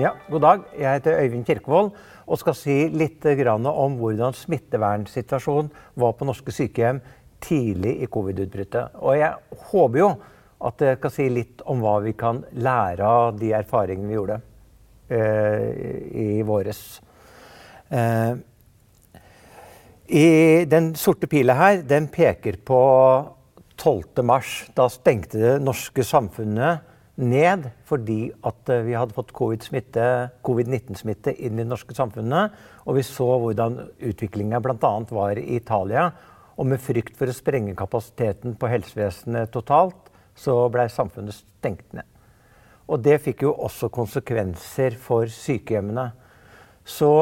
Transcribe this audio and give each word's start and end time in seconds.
Ja, 0.00 0.14
God 0.30 0.40
dag. 0.40 0.60
Jeg 0.78 0.96
heter 0.96 1.18
Øyvind 1.20 1.44
Kirkevold 1.44 1.90
og 2.24 2.38
skal 2.40 2.54
si 2.56 2.74
litt 2.88 3.26
om 3.52 3.98
hvordan 3.98 4.32
smittevernsituasjonen 4.32 5.68
var 6.00 6.14
på 6.16 6.24
norske 6.24 6.54
sykehjem 6.56 7.02
tidlig 7.42 7.98
i 8.00 8.06
covid-utbruddet. 8.08 8.96
Og 8.96 9.18
jeg 9.18 9.58
håper 9.68 9.98
jo 9.98 10.08
at 10.70 10.80
jeg 10.86 10.96
skal 11.02 11.12
si 11.12 11.28
litt 11.28 11.60
om 11.68 11.82
hva 11.84 11.98
vi 12.00 12.14
kan 12.16 12.40
lære 12.52 13.04
av 13.04 13.36
de 13.36 13.52
erfaringene 13.58 14.08
vi 14.08 14.16
gjorde 14.16 14.40
eh, 15.12 15.68
i 16.16 16.28
våres. 16.48 16.80
Eh, 17.90 18.32
i 20.08 20.28
den 20.64 20.94
sorte 20.96 21.28
pila 21.28 21.58
her, 21.60 21.82
den 21.84 22.08
peker 22.08 22.56
på 22.64 22.80
12. 23.76 24.24
mars. 24.24 24.62
Da 24.72 24.88
stengte 24.88 25.44
det 25.44 25.58
norske 25.60 26.06
samfunnet 26.08 26.88
ned 27.20 27.68
fordi 27.88 28.30
at 28.46 28.70
eh, 28.72 28.84
vi 28.86 28.96
hadde 28.96 29.16
fått 29.16 29.32
covid-19-smitte 29.36 31.34
inn 31.36 31.58
i 31.58 31.62
det 31.62 31.70
norske 31.70 31.94
samfunnet. 31.96 32.56
Og 32.86 32.98
vi 32.98 33.06
så 33.06 33.28
hvordan 33.42 33.78
utviklinga 34.10 34.60
bl.a. 34.64 34.92
var 35.10 35.40
i 35.40 35.58
Italia. 35.58 36.10
Og 36.60 36.68
med 36.72 36.82
frykt 36.82 37.16
for 37.18 37.30
å 37.30 37.36
sprenge 37.36 37.76
kapasiteten 37.78 38.56
på 38.60 38.70
helsevesenet 38.70 39.52
totalt, 39.54 40.10
så 40.36 40.56
blei 40.72 40.88
samfunnet 40.92 41.36
stengt 41.36 41.92
ned. 41.96 42.08
Og 42.90 42.98
det 43.04 43.20
fikk 43.22 43.44
jo 43.46 43.54
også 43.54 43.90
konsekvenser 43.94 44.96
for 44.98 45.30
sykehjemmene. 45.30 46.08
Så 46.84 47.12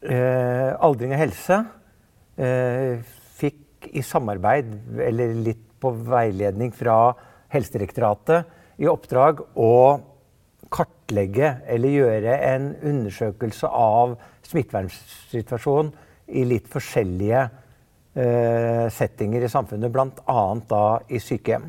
eh, 0.00 0.72
Aldring 0.72 1.12
og 1.12 1.20
helse 1.20 1.60
eh, 2.40 3.04
fikk 3.36 3.90
i 3.92 4.02
samarbeid, 4.04 4.72
eller 5.04 5.36
litt 5.44 5.64
på 5.82 5.92
veiledning 6.08 6.72
fra 6.72 7.12
Helsedirektoratet, 7.52 8.48
i 8.80 8.88
oppdrag 8.90 9.42
å 9.60 9.74
kartlegge 10.74 11.50
eller 11.70 11.94
gjøre 11.94 12.38
en 12.48 12.70
undersøkelse 12.82 13.68
av 13.68 14.16
smittevernsituasjonen 14.48 15.92
i 16.34 16.44
litt 16.48 16.66
forskjellige 16.72 17.42
eh, 17.44 18.86
settinger 18.92 19.44
i 19.44 19.50
samfunnet, 19.52 19.92
bl.a. 19.92 20.42
da 20.68 20.84
i 21.08 21.20
sykehjem. 21.22 21.68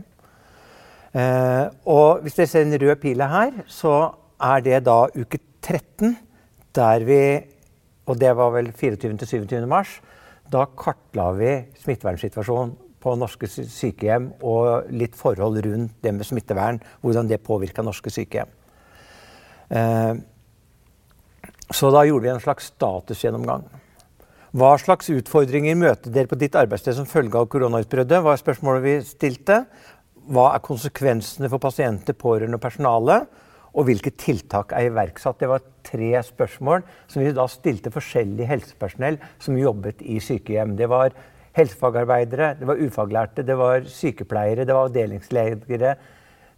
Eh, 1.16 1.66
og 1.92 2.23
hvis 2.23 2.39
dere 2.39 2.52
ser 2.52 2.66
den 2.67 2.80
røde 2.81 2.97
pila 3.02 3.28
her, 3.31 3.59
så 3.67 3.95
er 4.42 4.64
det 4.66 4.81
da 4.88 5.06
uke 5.16 5.40
13, 5.62 6.16
der 6.75 7.06
vi 7.08 7.22
Og 8.06 8.19
det 8.22 8.36
var 8.38 8.52
vel 8.53 8.67
24. 8.69 9.17
til 9.17 9.28
27. 9.28 9.66
mars. 9.66 9.95
Da 10.45 10.67
kartla 10.78 11.31
vi 11.34 11.56
smittevernsituasjonen 11.81 12.75
på 13.06 13.14
norske 13.20 13.48
sykehjem 13.50 14.31
og 14.42 14.89
litt 14.89 15.16
forhold 15.17 15.61
rundt 15.66 16.00
det 16.02 16.14
med 16.17 16.25
smittevern. 16.25 16.81
Hvordan 17.06 17.30
det 17.30 17.44
påvirka 17.45 17.86
norske 17.86 18.14
sykehjem. 18.14 18.50
Eh, 19.70 20.14
så 21.73 21.89
da 21.94 22.03
gjorde 22.06 22.28
vi 22.28 22.34
en 22.34 22.44
slags 22.44 22.72
statusgjennomgang. 22.73 23.66
Hva 24.56 24.75
slags 24.80 25.09
utfordringer 25.12 25.75
møter 25.75 26.14
dere 26.16 26.30
på 26.31 26.38
ditt 26.39 26.56
arbeidssted 26.56 26.95
som 26.95 27.09
følge 27.09 27.36
av 27.36 27.50
koronautbruddet? 27.52 28.22
var 28.23 28.39
spørsmålet 28.39 28.86
vi 28.86 28.94
stilte. 29.03 29.66
Hva 30.31 30.53
er 30.56 30.64
konsekvensene 30.64 31.50
for 31.52 31.59
pasienter, 31.62 32.16
pårørende 32.16 32.56
og 32.56 32.64
personale? 32.64 33.17
Og 33.75 33.90
hvilke 33.90 34.14
tiltak 34.16 34.72
er 34.72 34.88
iverksatt? 34.88 35.42
Det 35.42 35.50
var 35.52 35.66
tre 35.84 36.14
spørsmål 36.23 36.86
som 37.12 37.22
vi 37.22 37.34
da 37.36 37.50
stilte 37.52 37.92
forskjellig 37.92 38.47
helsepersonell 38.47 39.19
som 39.44 39.59
jobbet 39.59 40.00
i 40.06 40.22
sykehjem. 40.23 40.78
Det 40.80 40.88
var 40.88 41.12
helsefagarbeidere, 41.56 42.53
det 42.59 42.67
var 42.67 42.81
ufaglærte, 42.84 43.45
det 43.48 43.56
var 43.58 43.88
sykepleiere, 43.88 44.66
det 44.67 44.75
var 44.75 44.89
avdelingslegere. 44.89 45.95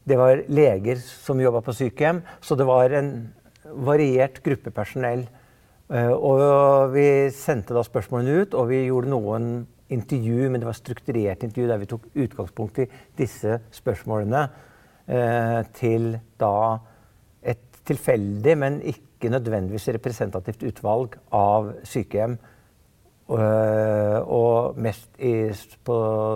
Det 0.08 0.16
var 0.16 0.40
leger 0.48 1.02
som 1.04 1.40
jobba 1.42 1.62
på 1.66 1.76
sykehjem. 1.76 2.22
Så 2.42 2.56
det 2.56 2.66
var 2.68 2.94
en 2.96 3.12
variert 3.84 4.40
gruppe 4.44 4.72
personell. 4.72 5.26
Eh, 5.92 6.12
og 6.12 6.94
vi 6.96 7.28
sendte 7.36 7.76
da 7.76 7.84
spørsmålene 7.84 8.42
ut, 8.42 8.56
og 8.56 8.70
vi 8.72 8.86
gjorde 8.88 9.12
noen 9.12 9.50
intervju, 9.92 10.50
men 10.50 10.64
det 10.64 10.68
var 10.68 10.80
strukturert 10.80 11.44
intervju 11.44 11.68
der 11.68 11.82
vi 11.84 11.90
tok 11.92 12.08
utgangspunkt 12.16 12.80
i 12.84 12.90
disse 13.20 13.60
spørsmålene 13.76 14.48
eh, 15.08 15.62
til 15.76 16.18
da 16.40 16.80
et 17.44 17.84
tilfeldig, 17.88 18.58
men 18.60 18.82
ikke 18.84 19.32
nødvendigvis 19.32 19.92
representativt 19.96 20.66
utvalg 20.68 21.20
av 21.36 21.74
sykehjem 21.88 22.36
Eh, 22.36 22.54
og 23.28 24.78
mest 24.80 25.10
i, 25.20 25.50
på 25.84 25.96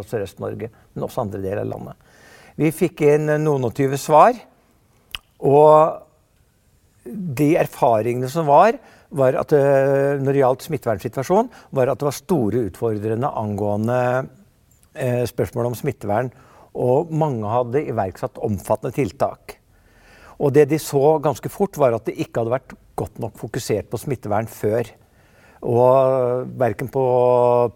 Sørøst-Norge, 0.09 0.67
men 0.91 1.05
også 1.07 1.23
andre 1.23 1.39
deler 1.39 1.63
av 1.63 1.69
landet. 1.71 2.09
Vi 2.59 2.71
fikk 2.75 3.05
inn 3.07 3.31
noen 3.41 3.69
og 3.69 3.75
tyve 3.77 3.99
svar. 4.01 4.35
Og 5.41 6.01
de 7.05 7.53
erfaringene 7.57 8.29
som 8.29 8.49
var, 8.49 8.77
var 9.11 9.35
at 9.41 9.53
eh, 9.55 10.19
når 10.21 10.29
det 10.29 10.43
gjaldt 10.43 10.67
smittevernsituasjonen, 10.67 11.49
var 11.75 11.91
at 11.91 11.99
det 11.99 12.07
var 12.07 12.15
store 12.15 12.65
utfordrende 12.69 13.31
angående 13.41 13.97
eh, 14.93 15.23
spørsmål 15.27 15.71
om 15.71 15.77
smittevern. 15.77 16.31
Og 16.71 17.11
mange 17.11 17.49
hadde 17.51 17.83
iverksatt 17.91 18.39
omfattende 18.45 18.95
tiltak. 18.95 19.57
Og 20.41 20.53
det 20.55 20.69
de 20.71 20.79
så 20.81 21.17
ganske 21.21 21.51
fort, 21.53 21.77
var 21.77 21.97
at 21.97 22.07
det 22.07 22.17
ikke 22.21 22.41
hadde 22.41 22.55
vært 22.55 22.77
godt 22.97 23.19
nok 23.21 23.35
fokusert 23.41 23.89
på 23.91 23.99
smittevern 23.99 24.49
før. 24.49 24.87
Og 25.61 26.47
verken 26.57 26.87
på 26.89 27.03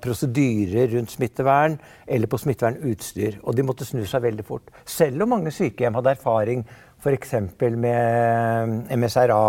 prosedyrer 0.01 0.89
rundt 0.95 1.13
smittevern 1.13 1.75
eller 2.07 2.29
på 2.31 2.39
smittevernutstyr. 2.41 3.39
Og 3.43 3.53
de 3.57 3.65
måtte 3.67 3.85
snu 3.85 4.01
seg 4.09 4.23
veldig 4.25 4.45
fort. 4.47 4.71
Selv 4.89 5.25
om 5.25 5.35
mange 5.35 5.53
sykehjem 5.53 5.97
hadde 5.99 6.15
erfaring 6.15 6.63
f.eks. 7.05 7.35
med 7.77 8.89
MSRA 8.97 9.43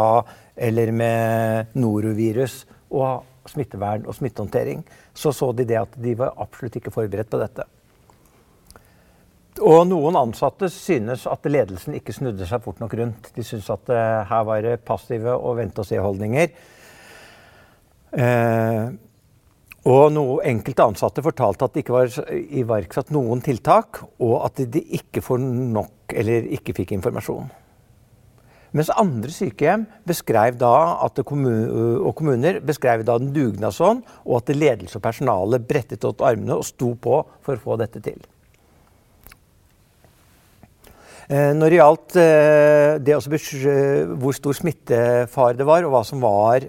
eller 0.57 0.93
med 0.93 1.79
norovirus 1.81 2.65
og 2.93 3.25
smittevern 3.49 4.05
og 4.07 4.15
smittehåndtering, 4.19 4.85
så 5.15 5.33
så 5.33 5.53
de 5.53 5.65
det 5.65 5.81
at 5.81 5.97
de 6.03 6.15
var 6.19 6.37
absolutt 6.37 6.77
ikke 6.77 6.93
forberedt 6.93 7.31
på 7.31 7.41
dette. 7.41 7.65
Og 9.65 9.87
noen 9.89 10.19
ansatte 10.21 10.69
synes 10.73 11.25
at 11.31 11.47
ledelsen 11.49 11.97
ikke 11.97 12.13
snudde 12.13 12.45
seg 12.49 12.61
fort 12.65 12.81
nok 12.83 12.93
rundt. 12.99 13.31
De 13.33 13.45
synes 13.45 13.71
at 13.73 13.89
uh, 13.89 14.27
her 14.29 14.43
var 14.45 14.65
det 14.65 14.81
passive 14.85 15.33
og 15.33 15.57
vente-og-se-holdninger. 15.63 16.51
Eh, 18.17 18.87
og 19.87 20.09
noe, 20.11 20.41
enkelte 20.49 20.87
ansatte 20.89 21.23
fortalte 21.23 21.67
at 21.67 21.77
det 21.77 21.85
ikke 21.85 21.95
var 21.95 22.33
iverksatt 22.33 23.13
noen 23.15 23.43
tiltak, 23.45 24.01
og 24.19 24.41
at 24.49 24.65
de 24.73 24.83
ikke 24.99 25.23
får 25.23 25.43
nok 25.45 26.17
eller 26.17 26.49
ikke 26.57 26.75
fikk 26.81 26.97
informasjon. 26.97 27.47
Mens 28.77 28.91
andre 28.93 29.31
sykehjem 29.33 29.87
beskrev 30.09 30.59
kommun 31.25 32.01
og 32.03 32.11
kommuner 32.19 32.59
beskrev 32.67 33.05
da 33.07 33.15
en 33.17 33.31
dugnadsånd, 33.33 34.03
og 34.27 34.41
at 34.41 34.57
ledelse 34.57 34.99
og 34.99 35.05
personale 35.05 35.61
brettet 35.63 36.05
opp 36.05 36.25
armene 36.27 36.59
og 36.59 36.67
sto 36.67 36.95
på 36.99 37.21
for 37.47 37.55
å 37.55 37.63
få 37.63 37.79
dette 37.81 38.03
til. 38.05 38.19
Eh, 41.31 41.53
når 41.55 41.71
det 41.71 41.79
gjaldt 41.79 42.19
det 43.07 43.07
det 43.07 44.19
hvor 44.19 44.35
stor 44.35 44.59
smittefare 44.59 45.57
det 45.59 45.67
var, 45.67 45.87
og 45.87 45.95
hva 45.95 46.03
som 46.07 46.21
var 46.23 46.67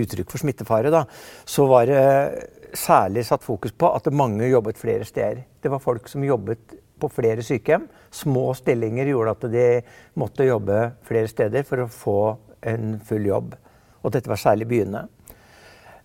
uttrykk 0.00 0.30
for 0.30 0.42
smittefare, 0.42 0.92
da, 0.92 1.04
så 1.44 1.66
var 1.70 1.88
det 1.90 2.04
særlig 2.74 3.24
satt 3.26 3.44
fokus 3.44 3.74
på 3.76 3.90
at 3.94 4.10
mange 4.12 4.48
jobbet 4.48 4.80
flere 4.80 5.06
steder. 5.06 5.44
Det 5.62 5.70
var 5.72 5.82
folk 5.82 6.08
som 6.10 6.24
jobbet 6.26 6.74
på 7.00 7.10
flere 7.12 7.42
sykehjem. 7.44 7.86
Små 8.14 8.52
stillinger 8.58 9.10
gjorde 9.10 9.34
at 9.36 9.48
de 9.52 9.68
måtte 10.20 10.46
jobbe 10.46 10.80
flere 11.06 11.30
steder 11.30 11.66
for 11.68 11.84
å 11.84 11.90
få 11.90 12.18
en 12.64 12.98
full 13.04 13.26
jobb. 13.28 13.54
Og 14.04 14.12
dette 14.14 14.30
var 14.30 14.40
særlig 14.40 14.68
byene. 14.70 15.06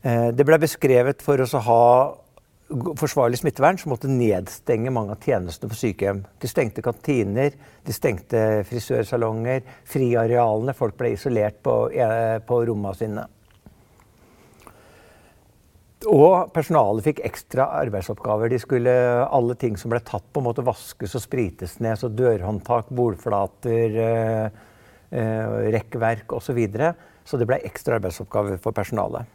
Eh, 0.01 0.29
det 0.31 0.45
ble 0.47 0.59
beskrevet 0.61 1.23
for 1.23 1.41
å 1.41 1.63
ha 1.65 1.85
forsvarlig 2.69 3.39
smittevern 3.39 3.79
så 3.81 3.89
måtte 3.89 4.11
nedstenge 4.11 4.91
mange 4.93 5.15
av 5.15 5.25
tjenestene 5.25 5.71
på 5.71 5.77
sykehjem. 5.79 6.21
De 6.39 6.49
stengte 6.49 6.83
kantiner, 6.85 7.55
de 7.85 7.95
stengte 7.95 8.43
frisørsalonger, 8.69 9.63
friarealene. 9.89 10.75
Folk 10.77 10.97
ble 10.99 11.15
isolert 11.15 11.63
på, 11.63 11.89
eh, 11.91 12.39
på 12.39 12.65
rommene 12.67 12.95
sine. 12.95 13.27
Og 16.07 16.53
personalet 16.55 17.03
fikk 17.03 17.17
ekstra 17.27 17.65
arbeidsoppgaver. 17.81 18.47
De 18.47 18.59
skulle, 18.61 18.91
alle 19.25 19.55
ting 19.59 19.75
som 19.77 19.91
ble 19.91 19.99
tatt 19.99 20.23
på, 20.31 20.43
måtte 20.45 20.63
vaskes 20.63 21.17
og 21.19 21.23
sprites 21.25 21.75
ned. 21.83 21.99
Så 21.99 22.07
dørhåndtak, 22.07 22.87
bordflater, 22.95 23.97
eh, 23.99 24.45
eh, 25.11 25.57
rekkverk 25.75 26.31
osv. 26.31 26.45
Så, 26.45 26.53
videre. 26.55 26.93
så 27.25 27.37
det 27.37 27.47
ble 27.49 27.59
ekstra 27.67 27.99
arbeidsoppgaver 27.99 28.57
for 28.63 28.71
personalet. 28.71 29.27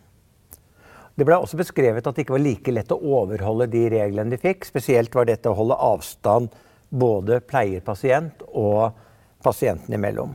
Det 1.14 1.26
ble 1.28 1.36
også 1.36 1.60
beskrevet 1.60 2.06
at 2.06 2.16
det 2.16 2.24
ikke 2.24 2.34
var 2.38 2.42
like 2.42 2.72
lett 2.72 2.90
å 2.90 2.98
overholde 2.98 3.68
de 3.70 3.84
reglene 3.92 4.32
de 4.32 4.40
fikk. 4.40 4.64
Spesielt 4.64 5.14
var 5.14 5.28
dette 5.28 5.50
å 5.50 5.54
holde 5.54 5.76
avstand 5.76 6.48
både 6.88 7.42
pleier-pasient 7.44 8.40
og 8.48 8.96
pasienten 9.44 9.94
imellom. 9.94 10.32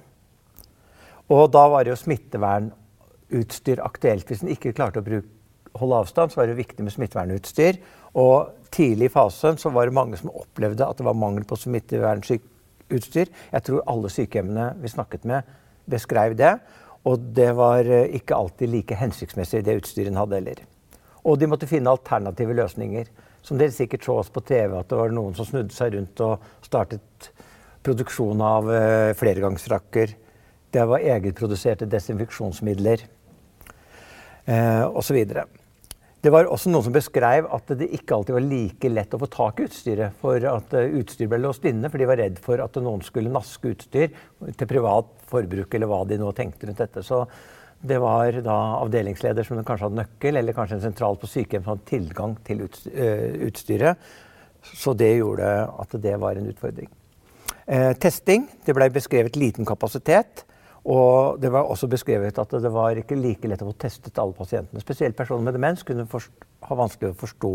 Og 1.30 1.50
da 1.52 1.66
var 1.74 1.90
jo 1.90 1.98
smittevernutstyr 1.98 3.82
aktuelt. 3.84 4.30
Hvis 4.30 4.46
en 4.46 4.54
ikke 4.54 4.75
klarte 4.78 5.02
å 5.02 5.06
bruke 5.10 5.38
holde 5.77 6.01
avstand, 6.01 6.31
så 6.31 6.42
var 6.42 6.50
det 6.50 6.60
viktig 6.60 6.86
med 6.86 6.94
smittevernutstyr. 6.94 7.80
Og 8.19 8.50
tidlig 8.74 9.10
i 9.10 9.13
fasen 9.13 9.60
så 9.62 9.71
var 9.74 9.89
det 9.89 9.98
mange 9.98 10.18
som 10.19 10.31
opplevde 10.33 10.86
at 10.86 10.98
det 10.98 11.06
var 11.06 11.18
mangel 11.18 11.45
på 11.48 11.57
smittevernutstyr. 11.60 13.31
Jeg 13.54 13.66
tror 13.66 13.86
alle 13.89 14.12
sykehjemmene 14.13 14.71
vi 14.81 14.92
snakket 14.92 15.27
med, 15.30 15.50
beskrev 15.89 16.38
det. 16.38 16.56
Og 17.07 17.21
det 17.36 17.51
var 17.56 17.88
eh, 17.88 18.10
ikke 18.19 18.36
alltid 18.36 18.74
like 18.74 18.98
hensiktsmessig, 19.00 19.63
det 19.66 19.77
utstyret 19.80 20.12
en 20.12 20.19
hadde 20.19 20.39
heller. 20.39 20.63
Og 21.24 21.39
de 21.39 21.48
måtte 21.48 21.69
finne 21.69 21.92
alternative 21.92 22.56
løsninger. 22.57 23.12
Som 23.45 23.60
dere 23.60 23.72
sikkert 23.72 24.04
så 24.04 24.18
oss 24.19 24.31
på 24.33 24.44
TV, 24.44 24.74
at 24.75 24.89
det 24.92 24.98
var 25.00 25.13
noen 25.15 25.38
som 25.38 25.48
snudde 25.48 25.72
seg 25.72 25.94
rundt 25.95 26.19
og 26.25 26.44
startet 26.65 27.30
produksjon 27.88 28.42
av 28.44 28.68
flergangsfrakker. 29.15 30.12
Det 30.69 30.83
var 30.86 31.06
egenproduserte 31.15 31.88
desinfeksjonsmidler 31.89 33.06
eh, 34.45 34.86
osv. 34.86 35.18
Det 36.19 36.31
var 36.36 36.50
også 36.51 36.71
noen 36.71 36.83
som 36.83 36.95
beskrev 36.95 37.45
at 37.56 37.69
det 37.80 37.88
ikke 37.95 38.18
alltid 38.18 38.36
var 38.36 38.44
like 38.44 38.89
lett 38.92 39.13
å 39.16 39.19
få 39.21 39.30
tak 39.31 39.62
i 39.62 39.68
utstyret. 39.69 40.18
For 40.19 40.44
at 40.51 40.74
uh, 40.75 40.98
utstyr 41.00 41.30
ble 41.31 41.39
låst 41.39 41.63
inne, 41.69 41.88
for 41.88 42.01
de 42.01 42.10
var 42.10 42.19
redd 42.19 42.42
for 42.44 42.60
at 42.60 42.75
noen 42.83 43.06
skulle 43.07 43.31
naske 43.31 43.71
utstyr 43.71 44.12
til 44.60 44.68
privat 44.68 45.13
forbruk, 45.31 45.71
eller 45.77 45.88
hva 45.88 46.01
de 46.10 46.19
nå 46.19 46.33
tenkte 46.36 46.68
rundt 46.68 46.83
dette. 46.83 47.06
Så 47.07 47.21
det 47.80 48.01
var 48.04 48.36
da 48.44 48.57
avdelingsleder 48.81 49.48
som 49.48 49.62
kanskje 49.63 49.88
hadde 49.88 50.01
nøkkel, 50.01 50.42
eller 50.42 50.57
kanskje 50.57 50.81
en 50.81 50.86
sentral 50.89 51.16
på 51.21 51.30
sykehjem 51.31 51.63
som 51.63 51.77
hadde 51.77 51.88
tilgang 51.88 52.36
til 52.44 52.65
eh, 52.68 53.39
utstyret. 53.48 54.12
Så 54.75 54.92
det 55.00 55.13
gjorde 55.22 55.48
at 55.72 55.95
det 56.04 56.18
var 56.19 56.36
en 56.36 56.51
utfordring. 56.51 56.92
Eh, 57.63 57.94
testing. 57.95 58.50
Det 58.65 58.75
ble 58.75 58.89
beskrevet 58.92 59.39
liten 59.39 59.68
kapasitet. 59.68 60.44
Og 60.89 61.38
det 61.41 61.51
var 61.53 61.69
også 61.69 61.89
beskrevet 61.91 62.39
at 62.41 62.56
det 62.63 62.71
var 62.74 62.97
ikke 62.97 63.18
like 63.19 63.50
lett 63.50 63.62
å 63.62 63.69
få 63.69 63.75
testet 63.77 64.18
alle 64.21 64.33
pasientene. 64.33 64.81
Spesielt 64.81 65.18
personer 65.18 65.45
med 65.45 65.53
demens 65.57 65.86
kunne 65.86 66.07
ha 66.09 66.77
vanskelig 66.80 67.13
å 67.13 67.19
forstå 67.19 67.53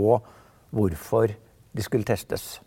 hvorfor 0.75 1.35
de 1.75 1.83
skulle 1.83 2.07
testes. 2.07 2.61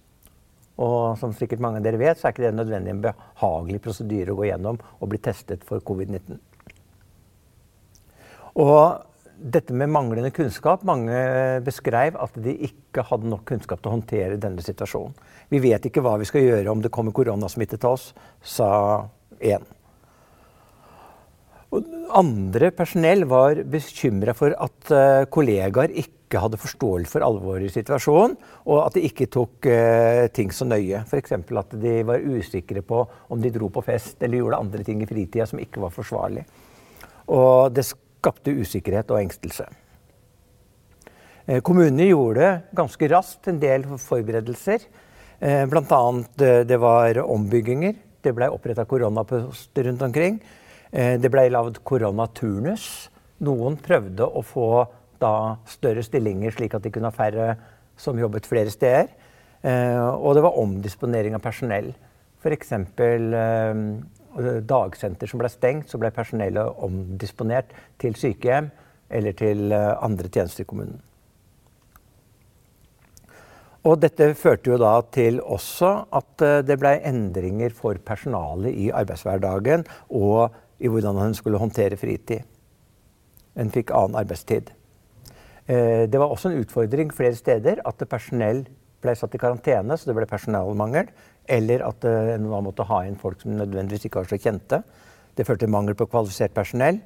Og 0.78 1.16
som 1.18 1.32
sikkert 1.34 1.64
mange 1.64 1.80
av 1.80 1.88
dere 1.88 2.00
vet, 2.02 2.20
så 2.20 2.28
er 2.28 2.36
ikke 2.36 2.46
det 2.46 2.58
nødvendig 2.58 2.94
en 2.94 3.06
behagelig 3.08 3.80
prosedyre 3.86 4.34
å 4.34 4.38
gå 4.38 4.50
gjennom 4.50 4.78
og 4.78 5.12
bli 5.14 5.22
testet 5.24 5.64
for 5.66 5.82
covid-19. 5.88 6.38
Og 8.62 9.06
dette 9.38 9.74
med 9.78 9.92
manglende 9.94 10.32
kunnskap 10.34 10.82
Mange 10.90 11.18
beskrev 11.62 12.16
at 12.18 12.40
de 12.42 12.56
ikke 12.66 13.04
hadde 13.06 13.30
nok 13.30 13.44
kunnskap 13.46 13.84
til 13.84 13.92
å 13.92 13.94
håndtere 13.94 14.40
denne 14.42 14.66
situasjonen. 14.66 15.14
Vi 15.54 15.62
vet 15.62 15.86
ikke 15.88 16.02
hva 16.02 16.16
vi 16.18 16.26
skal 16.28 16.44
gjøre 16.44 16.74
om 16.74 16.82
det 16.82 16.92
kommer 16.94 17.14
koronasmitte 17.16 17.78
til 17.78 17.94
oss, 17.94 18.12
sa 18.42 18.70
én. 19.38 19.77
Andre 22.18 22.72
personell 22.76 23.26
var 23.30 23.60
bekymra 23.68 24.36
for 24.38 24.56
at 24.56 24.92
uh, 24.94 25.26
kollegaer 25.34 25.94
ikke 25.94 26.42
hadde 26.44 26.60
forståelse 26.60 27.12
for 27.14 27.24
alvoret 27.24 27.70
i 27.70 27.74
situasjonen, 27.74 28.36
og 28.68 28.82
at 28.84 28.98
de 28.98 29.06
ikke 29.08 29.30
tok 29.32 29.68
uh, 29.70 30.28
ting 30.36 30.54
så 30.56 30.68
nøye. 30.68 31.04
F.eks. 31.08 31.36
at 31.38 31.76
de 31.82 31.98
var 32.08 32.24
usikre 32.24 32.84
på 32.86 33.04
om 33.30 33.44
de 33.44 33.52
dro 33.54 33.72
på 33.74 33.84
fest 33.86 34.24
eller 34.24 34.42
gjorde 34.42 34.62
andre 34.66 34.88
ting 34.88 35.04
i 35.04 35.10
fritida 35.10 35.48
som 35.50 35.62
ikke 35.64 35.84
var 35.84 35.96
forsvarlig. 35.96 36.46
Og 37.28 37.76
det 37.76 37.86
skapte 37.88 38.56
usikkerhet 38.56 39.12
og 39.12 39.22
engstelse. 39.22 39.68
Eh, 41.48 41.62
kommunene 41.64 42.10
gjorde 42.10 42.48
ganske 42.76 43.08
raskt 43.08 43.48
en 43.48 43.60
del 43.62 43.86
forberedelser. 44.04 44.84
Eh, 45.40 45.64
Bl.a. 45.72 46.02
Eh, 46.44 46.64
det 46.68 46.80
var 46.84 47.22
ombygginger. 47.24 47.96
Det 48.22 48.34
ble 48.36 48.50
oppretta 48.52 48.84
koronaposter 48.86 49.88
rundt 49.88 50.04
omkring. 50.04 50.42
Det 50.92 51.30
ble 51.32 51.48
lagd 51.52 51.82
koronaturnus. 51.88 52.86
Noen 53.44 53.76
prøvde 53.84 54.26
å 54.26 54.42
få 54.46 54.70
da 55.22 55.58
større 55.68 56.04
stillinger, 56.06 56.54
slik 56.56 56.78
at 56.78 56.86
de 56.86 56.92
kunne 56.94 57.12
ha 57.12 57.16
færre 57.16 57.56
som 58.00 58.18
jobbet 58.20 58.48
flere 58.48 58.72
steder. 58.72 59.10
Og 59.68 60.30
det 60.38 60.46
var 60.46 60.60
omdisponering 60.62 61.36
av 61.36 61.44
personell. 61.44 61.92
F.eks 62.40 62.72
dagsenter 64.68 65.30
som 65.30 65.42
ble 65.42 65.50
stengt, 65.50 65.90
så 65.90 66.00
ble 66.02 66.12
personellet 66.14 66.84
omdisponert 66.84 67.74
til 68.02 68.16
sykehjem 68.18 68.70
eller 69.10 69.36
til 69.38 69.72
eh, 69.72 69.94
andre 70.04 70.30
tjenester 70.30 70.66
i 70.66 70.68
kommunen. 70.68 71.02
Og 73.88 74.02
dette 74.04 74.34
førte 74.36 74.74
jo 74.74 74.78
da 74.82 74.98
til 75.16 75.40
også 75.40 75.92
at 76.20 76.44
eh, 76.44 76.62
det 76.68 76.78
ble 76.82 76.98
endringer 77.08 77.76
for 77.76 78.00
personalet 78.04 78.76
i 78.76 78.90
arbeidshverdagen 78.92 79.88
og 80.10 80.58
i 80.80 80.92
hvordan 80.92 81.20
han 81.22 81.36
skulle 81.38 81.62
håndtere 81.62 82.00
fritid. 82.00 82.46
Hun 83.58 83.74
fikk 83.74 83.94
annen 83.96 84.20
arbeidstid. 84.20 84.70
Eh, 85.66 86.06
det 86.10 86.20
var 86.20 86.30
også 86.30 86.52
en 86.52 86.62
utfordring 86.62 87.14
flere 87.14 87.36
steder 87.36 87.82
at 87.86 88.08
personell 88.10 88.66
ble 89.02 89.14
satt 89.18 89.36
i 89.36 89.42
karantene, 89.42 89.98
så 89.98 90.10
det 90.10 90.18
ble 90.18 90.30
personalmangel. 90.30 91.10
Eller 91.48 91.84
at 91.86 92.04
man 92.44 92.66
måtte 92.66 92.84
ha 92.90 93.04
inn 93.08 93.16
folk 93.16 93.40
som 93.42 93.54
nødvendigvis 93.56 94.10
ikke 94.10 94.20
var 94.20 94.28
så 94.28 94.40
kjente. 94.42 94.82
Det 95.38 95.46
førte 95.48 95.64
til 95.64 95.72
mangel 95.72 95.96
på 95.96 96.10
kvalifisert 96.10 96.56
personell. 96.56 97.00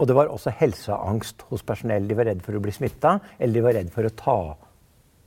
Og 0.00 0.08
det 0.08 0.16
var 0.16 0.32
også 0.32 0.52
helseangst 0.56 1.44
hos 1.50 1.62
personell. 1.66 2.08
De 2.08 2.16
var 2.16 2.30
redd 2.30 2.40
for 2.44 2.56
å 2.56 2.62
bli 2.64 2.72
smitta, 2.72 3.18
eller 3.38 3.54
de 3.56 3.64
var 3.64 3.76
redd 3.76 3.92
for 3.92 4.08
å 4.08 4.14
ta 4.16 4.40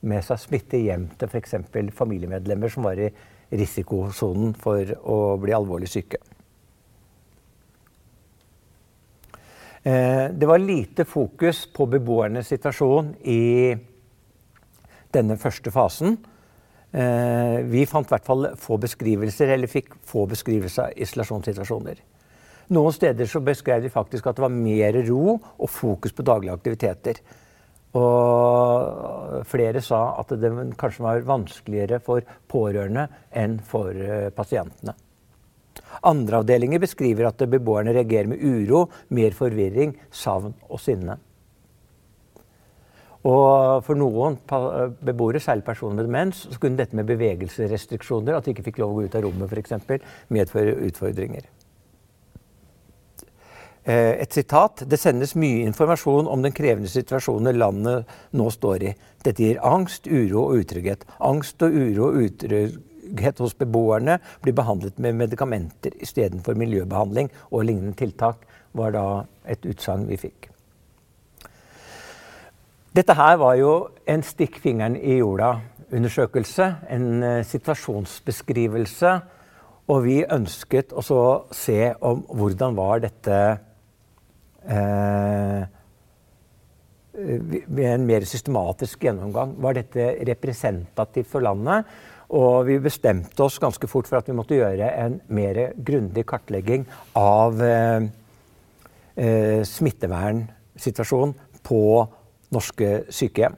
med 0.04 0.26
seg 0.26 0.42
smitte 0.42 0.82
hjem 0.82 1.08
til 1.20 1.30
f.eks. 1.30 1.56
familiemedlemmer 1.96 2.72
som 2.74 2.88
var 2.88 3.00
i 3.00 3.12
risikosonen 3.54 4.56
for 4.60 4.96
å 5.08 5.18
bli 5.40 5.54
alvorlig 5.56 5.92
syke. 5.94 6.20
Eh, 9.34 9.73
det 9.84 10.48
var 10.48 10.62
lite 10.64 11.04
fokus 11.04 11.66
på 11.76 11.86
beboernes 11.92 12.48
situasjon 12.48 13.10
i 13.28 13.74
denne 15.14 15.38
første 15.42 15.74
fasen. 15.74 16.18
Eh, 16.94 17.60
vi 17.66 17.88
fant 17.90 18.06
i 18.06 18.14
hvert 18.14 18.28
fall 18.28 18.50
få 18.62 18.78
beskrivelser, 18.82 19.56
eller 19.56 19.72
fikk 19.72 19.96
få 20.06 20.28
beskrivelser 20.30 20.92
av 20.92 21.06
isolasjonssituasjoner. 21.06 22.02
Noen 22.74 22.94
steder 22.96 23.30
så 23.30 23.42
beskrev 23.44 23.82
de 23.84 23.92
faktisk 23.94 24.28
at 24.30 24.38
det 24.38 24.46
var 24.46 24.54
mer 24.54 25.00
ro 25.08 25.34
og 25.34 25.70
fokus 25.70 26.14
på 26.14 26.26
daglige 26.26 26.54
aktiviteter. 26.54 27.24
Og 27.98 29.42
flere 29.50 29.82
sa 29.86 30.04
at 30.22 30.32
det 30.42 30.54
kanskje 30.80 31.06
var 31.06 31.26
vanskeligere 31.28 32.00
for 32.02 32.26
pårørende 32.50 33.08
enn 33.42 33.60
for 33.66 33.90
eh, 33.94 34.30
pasientene. 34.34 34.96
Andre 36.04 36.42
avdelinger 36.42 36.82
beskriver 36.84 37.30
at 37.30 37.44
beboerne 37.50 37.94
reagerer 37.96 38.32
med 38.34 38.44
uro, 38.44 38.88
mer 39.16 39.36
forvirring, 39.38 39.96
savn 40.12 40.56
og 40.70 40.82
sinne. 40.84 41.18
Og 43.24 43.80
for 43.86 43.96
noen 43.96 44.36
beboere, 45.00 45.40
særlig 45.40 45.64
personer 45.64 45.96
med 45.96 46.10
demens, 46.10 46.44
så 46.52 46.60
kunne 46.60 46.80
dette 46.80 46.98
med 46.98 47.08
bevegelsesrestriksjoner, 47.08 48.36
at 48.36 48.44
de 48.44 48.52
ikke 48.52 48.66
fikk 48.68 48.82
lov 48.84 48.92
å 48.92 48.98
gå 48.98 49.08
ut 49.08 49.16
av 49.16 49.24
rommet 49.24 49.54
f.eks., 49.54 50.02
medføre 50.28 50.76
utfordringer. 50.90 51.48
Eh, 53.84 54.16
et 54.24 54.32
sitat. 54.32 54.84
Det 54.88 55.00
sendes 55.00 55.36
mye 55.40 55.64
informasjon 55.68 56.28
om 56.32 56.44
den 56.44 56.56
krevende 56.56 56.92
situasjonen 56.92 57.58
landet 57.58 58.12
nå 58.36 58.48
står 58.52 58.90
i. 58.90 58.94
Dette 59.24 59.44
gir 59.44 59.60
angst, 59.64 60.08
uro 60.08 60.46
og 60.50 60.64
utrygghet. 60.64 61.04
Angst 61.24 61.64
og 61.64 61.76
uro 61.76 62.10
og 62.12 62.26
utrygghet 62.28 62.80
hos 63.40 63.54
beboerne 63.54 64.20
blir 64.42 64.54
behandlet 64.54 65.00
med 65.00 65.16
medikamenter 65.16 65.92
istedenfor 66.02 66.58
miljøbehandling 66.58 67.30
og 67.52 67.66
lignende 67.66 67.96
tiltak, 67.98 68.48
var 68.74 68.92
da 68.92 69.06
et 69.46 69.66
utsagn 69.70 70.08
vi 70.10 70.18
fikk. 70.18 70.50
Dette 72.94 73.16
her 73.18 73.40
var 73.42 73.56
jo 73.58 73.72
en 74.06 74.22
stikk 74.22 74.60
fingeren 74.62 74.94
i 74.94 75.16
jorda-undersøkelse. 75.18 76.68
En 76.94 77.08
uh, 77.26 77.40
situasjonsbeskrivelse. 77.50 79.14
Og 79.90 80.04
vi 80.06 80.20
ønsket 80.32 80.94
å 80.94 81.24
se 81.52 81.80
om 82.06 82.22
hvordan 82.38 82.78
var 82.78 83.02
dette 83.04 83.40
eh, 84.64 85.64
Ved 87.14 87.84
en 87.90 88.06
mer 88.08 88.24
systematisk 88.26 89.04
gjennomgang. 89.04 89.58
Var 89.62 89.76
dette 89.76 90.06
representativt 90.30 91.28
for 91.30 91.44
landet? 91.44 91.90
Og 92.34 92.66
vi 92.66 92.80
bestemte 92.82 93.46
oss 93.46 93.60
ganske 93.62 93.88
fort 93.90 94.10
for 94.10 94.18
at 94.20 94.30
vi 94.30 94.36
måtte 94.38 94.58
gjøre 94.58 94.90
en 95.04 95.20
mer 95.34 95.60
grundig 95.78 96.26
kartlegging 96.30 96.86
av 97.20 97.62
eh, 97.62 98.08
smittevernsituasjonen 99.70 101.36
på 101.64 101.82
norske 102.54 102.90
sykehjem. 103.14 103.56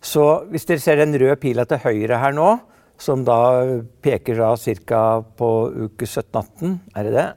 Så 0.00 0.24
hvis 0.48 0.64
dere 0.68 0.80
ser 0.82 1.02
den 1.02 1.18
røde 1.18 1.36
pila 1.40 1.66
til 1.68 1.82
høyre 1.82 2.20
her 2.22 2.32
nå, 2.36 2.52
som 3.00 3.24
da 3.24 3.40
peker 4.04 4.38
da 4.38 4.54
ca. 4.86 5.02
på 5.36 5.50
uke 5.88 6.06
17-18, 6.06 6.78
er 6.96 7.08
det 7.08 7.12
det? 7.16 7.28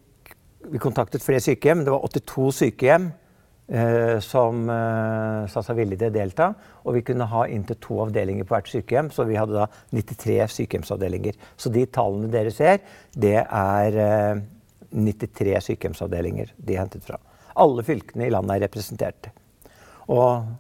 vi 0.71 0.83
kontaktet 0.83 1.23
flere 1.23 1.43
sykehjem. 1.43 1.85
Det 1.87 1.95
var 1.95 2.07
82 2.07 2.51
sykehjem 2.65 3.11
eh, 3.11 3.30
som 4.25 4.65
eh, 4.67 5.45
sa 5.51 5.63
seg 5.63 5.79
villige 5.79 6.03
til 6.03 6.11
å 6.11 6.15
delta. 6.15 6.49
Og 6.83 6.97
vi 6.97 7.05
kunne 7.07 7.29
ha 7.31 7.45
inntil 7.47 7.79
to 7.83 8.01
avdelinger 8.03 8.47
på 8.47 8.57
hvert 8.57 8.71
sykehjem, 8.73 9.11
så 9.15 9.27
vi 9.29 9.39
hadde 9.39 9.55
da 9.61 9.69
93 9.95 10.41
sykehjemsavdelinger. 10.57 11.39
Så 11.61 11.71
de 11.71 11.85
tallene 11.87 12.31
dere 12.33 12.51
ser, 12.55 12.81
det 13.15 13.37
er 13.45 14.01
eh, 14.07 14.43
93 14.91 15.55
sykehjemsavdelinger 15.69 16.51
de 16.59 16.75
er 16.75 16.83
hentet 16.83 17.07
fra. 17.07 17.21
Alle 17.61 17.85
fylkene 17.87 18.27
i 18.27 18.35
landet 18.35 18.57
er 18.57 18.67
representert. 18.67 19.31
Og 20.11 20.51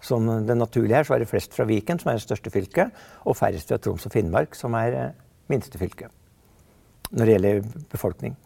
som 0.00 0.30
det 0.46 0.56
naturlige 0.56 1.00
her, 1.00 1.04
så 1.08 1.16
er 1.16 1.24
det 1.24 1.30
flest 1.30 1.54
fra 1.56 1.66
Viken, 1.68 1.98
som 2.00 2.12
er 2.12 2.20
det 2.20 2.24
største 2.24 2.52
fylket, 2.54 2.94
og 3.26 3.36
færrest 3.36 3.68
fra 3.68 3.80
Troms 3.82 4.06
og 4.06 4.14
Finnmark, 4.14 4.54
som 4.56 4.78
er 4.78 4.96
eh, 4.96 5.14
minste 5.50 5.80
fylke 5.80 6.12
når 7.10 7.26
det 7.26 7.32
gjelder 7.34 7.64
befolkning. 7.90 8.36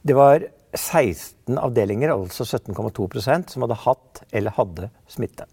Det 0.00 0.14
var 0.16 0.46
16 0.78 1.58
avdelinger, 1.60 2.14
altså 2.14 2.46
17,2% 2.46 3.52
som 3.52 3.64
hadde 3.64 3.78
hatt 3.84 4.22
eller 4.32 4.54
hadde 4.56 4.90
smitte. 5.10 5.48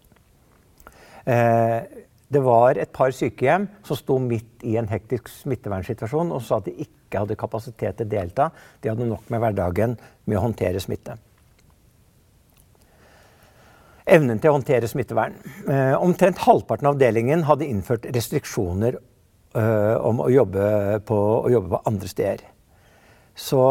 Eh, 1.26 1.82
det 2.26 2.42
var 2.42 2.78
et 2.78 2.90
par 2.94 3.12
sykehjem 3.14 3.68
som 3.86 3.98
sto 3.98 4.16
midt 4.22 4.64
i 4.66 4.74
en 4.80 4.88
hektisk 4.90 5.28
smittevernsituasjon 5.30 6.32
og 6.34 6.42
sa 6.42 6.58
at 6.58 6.66
de 6.66 6.74
ikke 6.86 7.22
hadde 7.22 7.38
kapasitet 7.38 7.98
til 7.98 8.08
å 8.08 8.12
delta. 8.16 8.48
De 8.82 8.90
hadde 8.90 9.06
nok 9.06 9.28
med 9.30 9.42
hverdagen 9.42 9.94
med 10.26 10.38
å 10.38 10.44
håndtere 10.48 10.82
smitte. 10.82 11.18
Evnen 14.06 14.38
til 14.38 14.52
å 14.52 14.56
håndtere 14.58 14.86
smittevern. 14.90 15.34
Eh, 15.66 15.94
omtrent 15.98 16.42
halvparten 16.46 16.86
av 16.86 16.94
avdelingen 16.94 17.42
hadde 17.46 17.66
innført 17.66 18.06
restriksjoner 18.14 18.98
eh, 18.98 19.96
om 19.98 20.22
å 20.22 20.28
jobbe, 20.30 20.66
på, 21.06 21.22
å 21.42 21.50
jobbe 21.50 21.72
på 21.74 21.82
andre 21.90 22.10
steder. 22.10 22.44
Så 23.34 23.62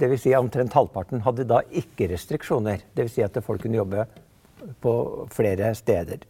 vil 0.00 0.18
si 0.20 0.34
omtrent 0.36 0.74
halvparten 0.76 1.22
hadde 1.26 1.46
da 1.48 1.60
ikke 1.70 2.08
restriksjoner. 2.12 2.84
Dvs. 2.96 3.16
Si 3.16 3.24
at 3.24 3.38
folk 3.44 3.62
kunne 3.64 3.80
jobbe 3.80 4.06
på 4.82 4.92
flere 5.32 5.74
steder. 5.74 6.26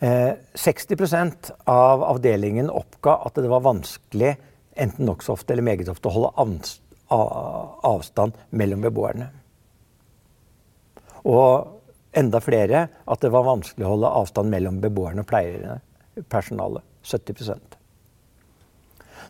60 0.00 1.14
eh, 1.16 1.30
av 1.72 2.02
avdelingen 2.04 2.68
oppga 2.70 3.16
at 3.24 3.38
det 3.40 3.48
var 3.48 3.64
vanskelig 3.64 4.34
enten 4.76 5.08
nokså 5.08 5.32
ofte 5.32 5.54
eller 5.54 5.64
meget 5.64 5.88
ofte 5.88 6.10
å 6.10 6.16
holde 6.18 6.32
avstand 7.88 8.36
mellom 8.50 8.84
beboerne. 8.84 9.30
Og 11.24 11.72
enda 12.16 12.40
flere 12.44 12.86
at 13.04 13.24
det 13.24 13.32
var 13.32 13.48
vanskelig 13.48 13.86
å 13.86 13.94
holde 13.94 14.12
avstand 14.20 14.52
mellom 14.52 14.82
beboerne 14.84 15.24
og 15.24 15.30
pleierne, 15.30 15.80
personalet. 16.28 16.84
70 17.06 17.85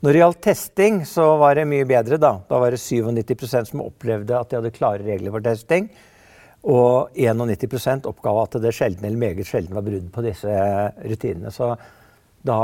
Når 0.05 0.12
det 0.12 0.21
gjaldt 0.21 0.43
testing, 0.45 0.99
så 1.09 1.25
var 1.41 1.57
det 1.57 1.69
mye 1.69 1.87
bedre. 1.88 2.19
Da 2.21 2.35
Da 2.49 2.59
var 2.61 2.75
det 2.75 2.81
97% 2.83 3.71
som 3.71 3.85
opplevde 3.85 4.37
at 4.37 4.50
de 4.50 4.59
hadde 4.59 4.75
klare 4.76 5.05
regler 5.05 5.33
for 5.33 5.45
testing. 5.45 5.88
Og 6.67 7.15
91% 7.15 8.09
oppga 8.11 8.35
at 8.43 8.59
det 8.62 8.75
sjelden 8.75 9.07
eller 9.07 9.21
meget 9.21 9.47
sjelden 9.47 9.76
var 9.76 9.87
brudd 9.87 10.11
på 10.12 10.25
disse 10.26 10.50
rutinene. 11.05 11.53
Så 11.55 11.71
da, 12.47 12.61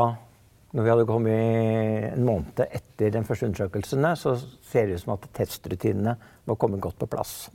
når 0.72 0.82
vi 0.82 0.90
hadde 0.90 1.08
kommet 1.08 2.12
en 2.12 2.26
måned 2.26 2.64
etter 2.66 3.14
den 3.14 3.24
første 3.28 3.46
undersøkelsene, 3.46 4.14
så 4.18 4.36
ser 4.68 4.88
det 4.88 4.98
ut 4.98 5.04
som 5.04 5.14
at 5.14 5.28
testrutinene 5.38 6.16
var 6.44 6.58
kommet 6.58 6.82
godt 6.82 6.98
på 6.98 7.10
plass. 7.14 7.46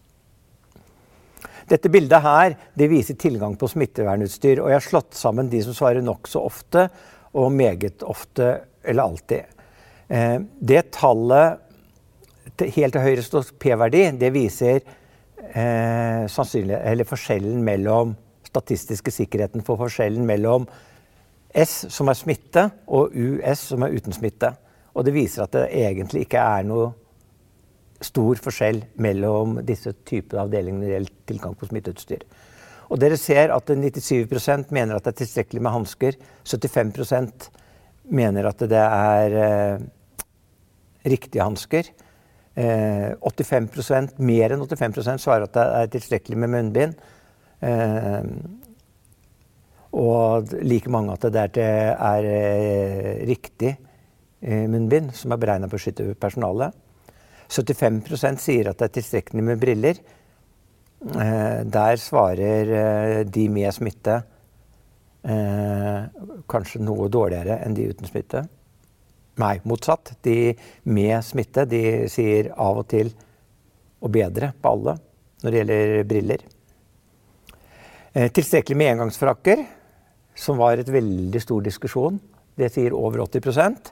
Dette 1.68 1.92
bildet 1.92 2.24
her 2.24 2.56
det 2.80 2.88
viser 2.88 3.20
tilgang 3.20 3.58
på 3.60 3.68
smittevernutstyr. 3.68 4.62
og 4.64 4.72
Jeg 4.72 4.80
har 4.80 4.88
slått 4.88 5.20
sammen 5.20 5.52
de 5.52 5.60
som 5.66 5.76
svarer 5.76 6.02
nokså 6.02 6.40
ofte 6.48 6.88
og 7.36 7.52
meget 7.52 8.06
ofte 8.08 8.54
eller 8.88 9.04
alltid. 9.04 9.57
Eh, 10.08 10.40
det 10.60 10.84
tallet 10.96 11.64
helt 12.58 12.96
til 12.96 13.04
høyre 13.04 13.24
står 13.26 13.52
P-verdi. 13.60 14.04
Det 14.18 14.32
viser 14.34 14.80
eh, 15.52 16.28
forskjellen 17.08 17.60
mellom 17.64 18.16
statistiske 18.48 19.12
sikkerheten 19.12 19.66
for 19.68 19.80
forskjellen 19.82 20.26
mellom 20.26 20.68
S, 21.58 21.88
som 21.92 22.10
er 22.12 22.18
smitte, 22.18 22.70
og 22.88 23.14
US, 23.16 23.68
som 23.72 23.84
er 23.84 23.96
uten 23.96 24.16
smitte. 24.16 24.54
Og 24.98 25.06
det 25.06 25.14
viser 25.16 25.46
at 25.46 25.54
det 25.54 25.68
egentlig 25.76 26.26
ikke 26.26 26.42
er 26.42 26.66
noe 26.68 26.92
stor 28.04 28.40
forskjell 28.42 28.84
mellom 29.02 29.58
disse 29.66 29.94
typer 30.06 30.44
avdelinger 30.44 30.80
når 30.80 30.86
det 30.86 30.96
gjelder 30.96 31.16
tilgang 31.32 31.56
på 31.58 31.70
smitteutstyr. 31.70 32.26
Og 32.88 33.02
dere 33.02 33.18
ser 33.20 33.52
at 33.52 33.68
97% 33.68 34.72
mener 34.72 34.96
at 34.96 35.06
det 35.06 35.16
er 35.16 35.22
tilstrekkelig 35.24 35.64
med 35.66 35.74
hansker. 35.74 36.18
75% 36.48 37.50
mener 38.16 38.48
at 38.48 38.62
det 38.72 38.84
er 38.84 39.38
eh, 39.44 39.88
riktige 41.06 41.44
hansker. 41.44 41.92
85 42.58 43.92
eh, 43.92 44.08
Mer 44.18 44.54
enn 44.56 44.64
85% 44.66 45.22
svarer 45.22 45.46
at 45.46 45.54
det 45.54 45.66
er 45.66 45.92
tilstrekkelig 45.94 46.40
med 46.42 46.54
munnbind. 46.56 46.96
Eh, 47.62 48.24
og 49.98 50.52
like 50.66 50.90
mange 50.94 51.14
at 51.14 51.28
det 51.34 51.64
er, 51.64 52.26
eh, 52.26 53.28
riktig 53.28 53.78
munnbind 54.42 55.16
som 55.18 55.32
er 55.34 55.42
beregna 55.42 55.68
på 55.68 55.78
å 55.78 55.80
beskytte 55.80 56.14
personalet. 56.20 56.74
75 57.50 58.38
sier 58.42 58.70
at 58.70 58.78
det 58.78 58.90
er 58.90 58.96
tilstrekkelig 59.00 59.44
med 59.44 59.60
briller. 59.60 60.02
Der 61.08 61.96
svarer 62.02 63.24
de 63.24 63.48
med 63.50 63.74
smitte 63.74 64.18
kanskje 65.24 66.82
noe 66.84 67.08
dårligere 67.10 67.60
enn 67.64 67.74
de 67.78 67.88
uten 67.90 68.10
smitte. 68.10 68.44
Nei, 69.38 69.60
motsatt. 69.64 70.16
De 70.26 70.56
med 70.90 71.20
smitte 71.26 71.68
de 71.70 71.82
sier 72.10 72.50
av 72.58 72.82
og 72.82 72.88
til 72.90 73.12
å 74.02 74.10
bedre 74.10 74.52
på 74.62 74.72
alle 74.74 74.98
når 75.44 75.54
det 75.54 75.60
gjelder 75.60 76.08
briller. 76.10 76.46
Eh, 78.18 78.32
tilstrekkelig 78.34 78.78
med 78.78 78.96
engangsfrakker, 78.96 79.62
som 80.38 80.58
var 80.58 80.82
et 80.82 80.90
veldig 80.90 81.42
stor 81.42 81.62
diskusjon. 81.66 82.18
Det 82.58 82.72
sier 82.74 82.96
over 82.98 83.22
80% 83.28 83.92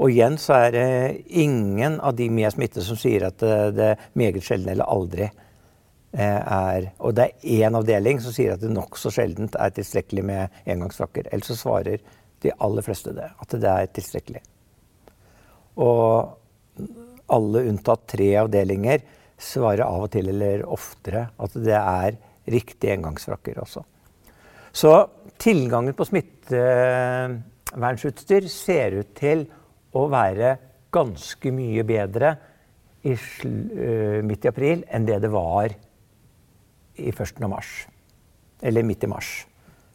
Og 0.00 0.08
igjen 0.08 0.38
så 0.40 0.54
er 0.56 0.70
det 0.72 1.24
ingen 1.28 1.98
av 2.00 2.14
de 2.16 2.30
med 2.32 2.48
smitte 2.54 2.80
som 2.80 2.96
sier 2.96 3.26
at 3.26 3.36
det, 3.42 3.58
det 3.76 3.90
meget 4.16 4.46
sjelden 4.46 4.70
eller 4.72 4.88
aldri 4.88 5.26
eh, 5.26 6.40
er 6.40 6.86
Og 7.04 7.12
det 7.18 7.26
er 7.26 7.66
én 7.68 7.76
avdeling 7.76 8.22
som 8.24 8.32
sier 8.32 8.54
at 8.54 8.64
det 8.64 8.72
nokså 8.72 9.12
sjeldent 9.12 9.60
er 9.60 9.74
tilstrekkelig 9.76 10.24
med 10.24 10.62
engangsfrakker. 10.64 11.28
Ellers 11.28 11.52
så 11.52 11.58
svarer 11.60 12.00
de 12.40 12.56
aller 12.56 12.86
fleste 12.88 13.12
det, 13.12 13.28
at 13.28 13.60
det 13.60 13.74
er 13.74 13.92
tilstrekkelig. 13.92 14.40
Og 15.78 16.36
alle 17.30 17.62
unntatt 17.70 18.08
tre 18.10 18.34
avdelinger 18.40 18.98
svarer 19.40 19.84
av 19.86 20.02
og 20.06 20.10
til 20.12 20.28
eller 20.32 20.64
oftere 20.68 21.28
at 21.40 21.52
det 21.54 21.78
er 21.78 22.16
riktige 22.50 22.94
engangsfrakker 22.96 23.58
også. 23.62 23.82
Så 24.72 25.08
tilgangen 25.40 25.94
på 25.98 26.04
smittevernutstyr 26.06 28.48
ser 28.50 28.92
ut 29.00 29.14
til 29.18 29.46
å 29.96 30.08
være 30.10 30.58
ganske 30.94 31.50
mye 31.54 31.84
bedre 31.86 32.36
i, 33.06 33.14
uh, 33.14 34.20
midt 34.26 34.44
i 34.44 34.48
april 34.50 34.84
enn 34.90 35.06
det 35.08 35.18
det 35.22 35.30
var 35.32 35.68
i 37.00 37.10
1. 37.10 37.40
mars. 37.48 37.86
Eller 38.60 38.82
midt 38.84 39.04
i 39.06 39.10
mars. 39.10 39.46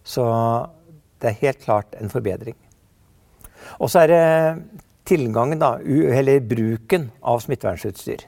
Så 0.06 0.24
det 1.22 1.28
er 1.30 1.42
helt 1.44 1.62
klart 1.64 1.96
en 2.00 2.10
forbedring. 2.10 2.56
Og 3.80 3.90
så 3.92 4.00
er 4.04 4.08
det 4.12 4.26
tilgangen, 5.06 5.62
da, 5.62 5.76
eller 5.82 6.42
bruken 6.46 7.10
av 7.22 7.42
smittevernutstyr. 7.44 8.26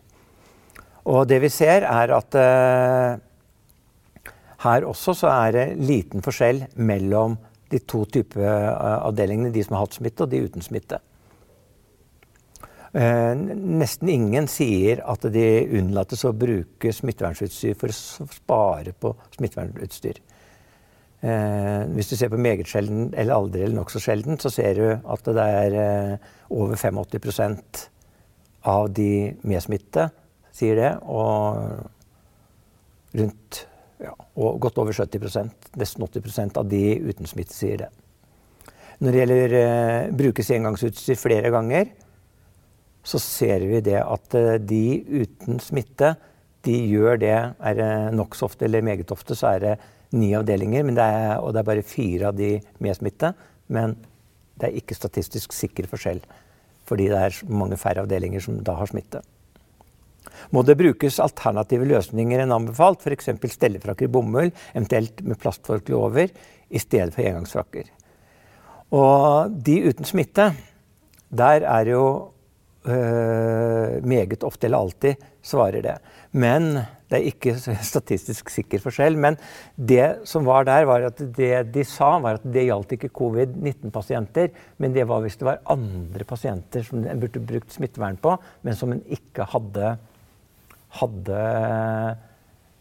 Og 1.08 1.28
det 1.30 1.40
vi 1.44 1.50
ser, 1.52 1.86
er 1.88 2.12
at 2.16 2.36
uh, 2.36 3.18
her 4.66 4.88
også 4.88 5.16
så 5.16 5.32
er 5.32 5.54
det 5.56 5.68
liten 5.88 6.24
forskjell 6.26 6.66
mellom 6.76 7.38
de 7.72 7.80
to 7.84 8.04
typer 8.12 8.44
uh, 8.44 9.06
avdelingene, 9.08 9.54
de 9.56 9.64
som 9.64 9.78
har 9.78 9.86
hatt 9.86 10.00
smitte, 10.00 10.26
og 10.26 10.34
de 10.34 10.44
uten 10.44 10.66
smitte. 10.66 11.00
Uh, 12.92 13.34
nesten 13.38 14.12
ingen 14.12 14.48
sier 14.52 15.04
at 15.08 15.28
de 15.32 15.48
unnlates 15.80 16.26
å 16.28 16.36
bruke 16.36 16.92
smittevernutstyr 16.96 17.78
for 17.80 17.94
å 17.94 18.28
spare 18.36 18.96
på 18.96 19.14
smittevernutstyr. 19.38 20.20
Eh, 21.26 21.84
hvis 21.96 22.12
du 22.12 22.16
ser 22.16 22.30
på 22.30 22.38
meget 22.38 22.70
sjelden 22.70 23.10
eller 23.18 23.34
aldri 23.34 23.64
eller 23.66 23.80
nokså 23.80 24.02
sjelden, 24.04 24.38
så 24.38 24.52
ser 24.54 24.78
du 24.78 24.88
at 25.02 25.30
det 25.34 25.46
er 25.62 25.78
eh, 25.82 26.34
over 26.54 26.78
85% 26.78 27.88
av 28.68 28.92
de 28.94 29.34
med 29.42 29.64
smitte 29.64 30.10
sier 30.54 30.78
det. 30.78 30.92
Og 31.10 31.58
rundt 33.18 33.64
ja, 34.04 34.14
og 34.38 34.60
godt 34.62 34.78
over 34.78 34.94
70% 34.94 35.72
nesten 35.82 36.06
80% 36.06 36.60
av 36.62 36.68
de 36.70 36.84
uten 37.08 37.30
smitte 37.30 37.56
sier 37.56 37.82
det. 37.82 37.90
Når 39.02 39.14
det 39.14 39.22
gjelder 39.22 39.56
eh, 39.58 40.12
brukes 40.18 40.52
engangsutstyr 40.54 41.18
flere 41.18 41.52
ganger, 41.54 41.90
så 43.08 43.20
ser 43.24 43.66
vi 43.70 43.82
det 43.86 44.00
at 44.02 44.38
eh, 44.38 44.58
de 44.62 45.02
uten 45.24 45.62
smitte 45.64 46.16
de 46.66 46.78
gjør 46.92 47.20
det 47.22 47.36
er 47.38 47.78
det 47.78 47.92
nokså 48.18 48.50
ofte 48.50 48.66
eller 48.68 48.86
meget 48.86 49.12
ofte, 49.14 49.38
så 49.38 49.54
er 49.54 49.64
det 49.64 49.76
ni 50.16 50.34
avdelinger. 50.38 50.88
Det 50.96 51.04
er, 51.04 51.32
og 51.42 51.54
det 51.54 51.62
er 51.62 51.70
bare 51.72 51.86
fire 51.86 52.32
av 52.32 52.38
de 52.38 52.58
med 52.84 52.98
smitte. 52.98 53.34
Men 53.74 53.96
det 54.58 54.70
er 54.70 54.78
ikke 54.80 54.98
statistisk 54.98 55.56
sikker 55.56 55.90
forskjell, 55.90 56.22
fordi 56.88 57.10
det 57.12 57.24
er 57.26 57.42
mange 57.52 57.80
færre 57.80 58.06
avdelinger 58.06 58.44
som 58.44 58.62
da 58.66 58.78
har 58.80 58.90
smitte. 58.90 59.22
Må 60.54 60.64
det 60.66 60.78
brukes 60.80 61.20
alternative 61.24 61.88
løsninger 61.88 62.44
enn 62.44 62.54
anbefalt, 62.54 63.04
f.eks. 63.04 63.32
stellefrakker 63.54 64.08
i 64.08 64.12
bomull, 64.12 64.52
eventuelt 64.74 65.24
med 65.26 65.40
plastforkle 65.42 65.98
over, 65.98 66.32
i 66.68 66.82
stedet 66.84 67.14
for 67.16 67.24
engangsfrakker. 67.24 67.92
Og 68.96 69.54
de 69.64 69.78
uten 69.88 70.08
smitte, 70.08 70.52
der 71.28 71.64
er 71.68 71.92
jo 71.92 72.04
meget 72.88 74.44
ofte 74.48 74.68
eller 74.68 74.86
alltid 74.86 75.26
svarer 75.44 75.84
det. 75.84 75.98
Men 76.32 76.70
det 77.08 77.20
er 77.20 77.28
ikke 77.30 77.54
statistisk 77.92 78.52
sikker 78.52 78.82
forskjell. 78.84 79.18
Men 79.20 79.38
det 79.76 80.28
som 80.30 80.48
var 80.48 80.68
der, 80.68 80.88
var 80.90 81.08
at 81.08 81.22
det 81.38 81.70
de 81.76 81.86
sa, 81.88 82.16
var 82.24 82.40
at 82.40 82.48
det 82.48 82.68
gjaldt 82.68 82.98
ikke 82.98 83.14
covid-19-pasienter. 83.16 84.52
Men 84.84 84.96
det 84.96 85.08
var 85.10 85.24
hvis 85.24 85.40
det 85.40 85.48
var 85.48 85.64
andre 85.72 86.28
pasienter 86.28 86.86
som 86.88 87.04
en 87.04 87.24
burde 87.24 87.44
brukt 87.54 87.74
smittevern 87.74 88.20
på, 88.22 88.36
men 88.68 88.78
som 88.78 88.94
en 88.94 89.04
ikke 89.14 89.48
hadde, 89.54 89.96
hadde 91.00 91.42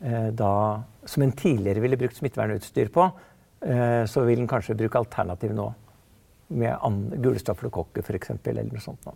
eh, 0.03 0.29
da 0.35 0.53
Som 1.07 1.23
en 1.23 1.33
tidligere 1.39 1.79
ville 1.79 1.97
brukt 1.97 2.17
smittevernutstyr 2.19 2.89
på, 2.91 3.05
eh, 3.63 4.03
så 4.11 4.25
vil 4.27 4.41
en 4.43 4.49
kanskje 4.51 4.75
bruke 4.75 4.99
alternativ 4.99 5.53
nå. 5.55 5.69
Med 6.59 6.75
gule 7.23 7.39
stafylokokker 7.39 8.03
f.eks. 8.03 8.33
eller 8.43 8.67
noe 8.67 8.83
sånt. 8.83 9.07
Nå. 9.07 9.15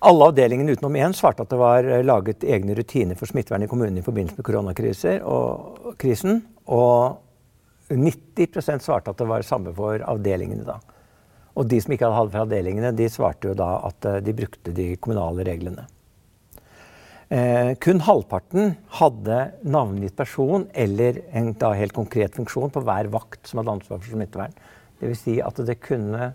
Alle 0.00 0.30
avdelingene 0.30 0.72
utenom 0.72 0.96
én 0.96 1.12
svarte 1.12 1.44
at 1.44 1.50
det 1.52 1.58
var 1.60 1.84
eh, 1.84 2.04
laget 2.06 2.44
egne 2.48 2.72
rutiner 2.78 3.18
for 3.20 3.28
smittevern 3.28 3.66
i 3.66 3.68
kommunen 3.68 4.00
i 4.00 4.04
forbindelse 4.04 4.40
med 4.40 4.46
koronakrisen. 4.48 6.40
Og 6.72 7.18
90% 7.90 8.86
svarte 8.86 9.12
at 9.12 9.20
det 9.20 9.28
var 9.28 9.44
samme 9.44 9.74
for 9.76 10.00
avdelingene 10.00 10.64
da. 10.64 10.78
Og 11.58 11.68
de 11.68 11.80
som 11.82 11.92
ikke 11.92 12.08
hadde 12.08 12.16
hatt 12.16 12.32
fra 12.32 12.46
avdelingene, 12.46 12.94
de 12.96 13.08
svarte 13.12 13.50
jo 13.50 13.56
da 13.58 13.74
at 13.90 14.08
eh, 14.08 14.20
de 14.24 14.36
brukte 14.40 14.72
de 14.72 14.94
kommunale 14.96 15.44
reglene. 15.44 15.84
Eh, 17.30 17.76
kun 17.84 18.00
halvparten 18.02 18.78
hadde 18.96 19.38
navngitt 19.62 20.16
person 20.18 20.64
eller 20.72 21.20
en 21.36 21.52
da, 21.60 21.74
helt 21.76 21.94
konkret 21.94 22.34
funksjon 22.40 22.72
på 22.72 22.82
hver 22.88 23.12
vakt 23.12 23.46
som 23.46 23.60
hadde 23.60 23.76
ansvar 23.76 24.00
for 24.00 24.16
smittevern. 24.16 24.56
Dvs. 25.02 25.26
Si 25.28 25.36
at 25.44 25.60
det 25.68 25.82
kunne 25.84 26.32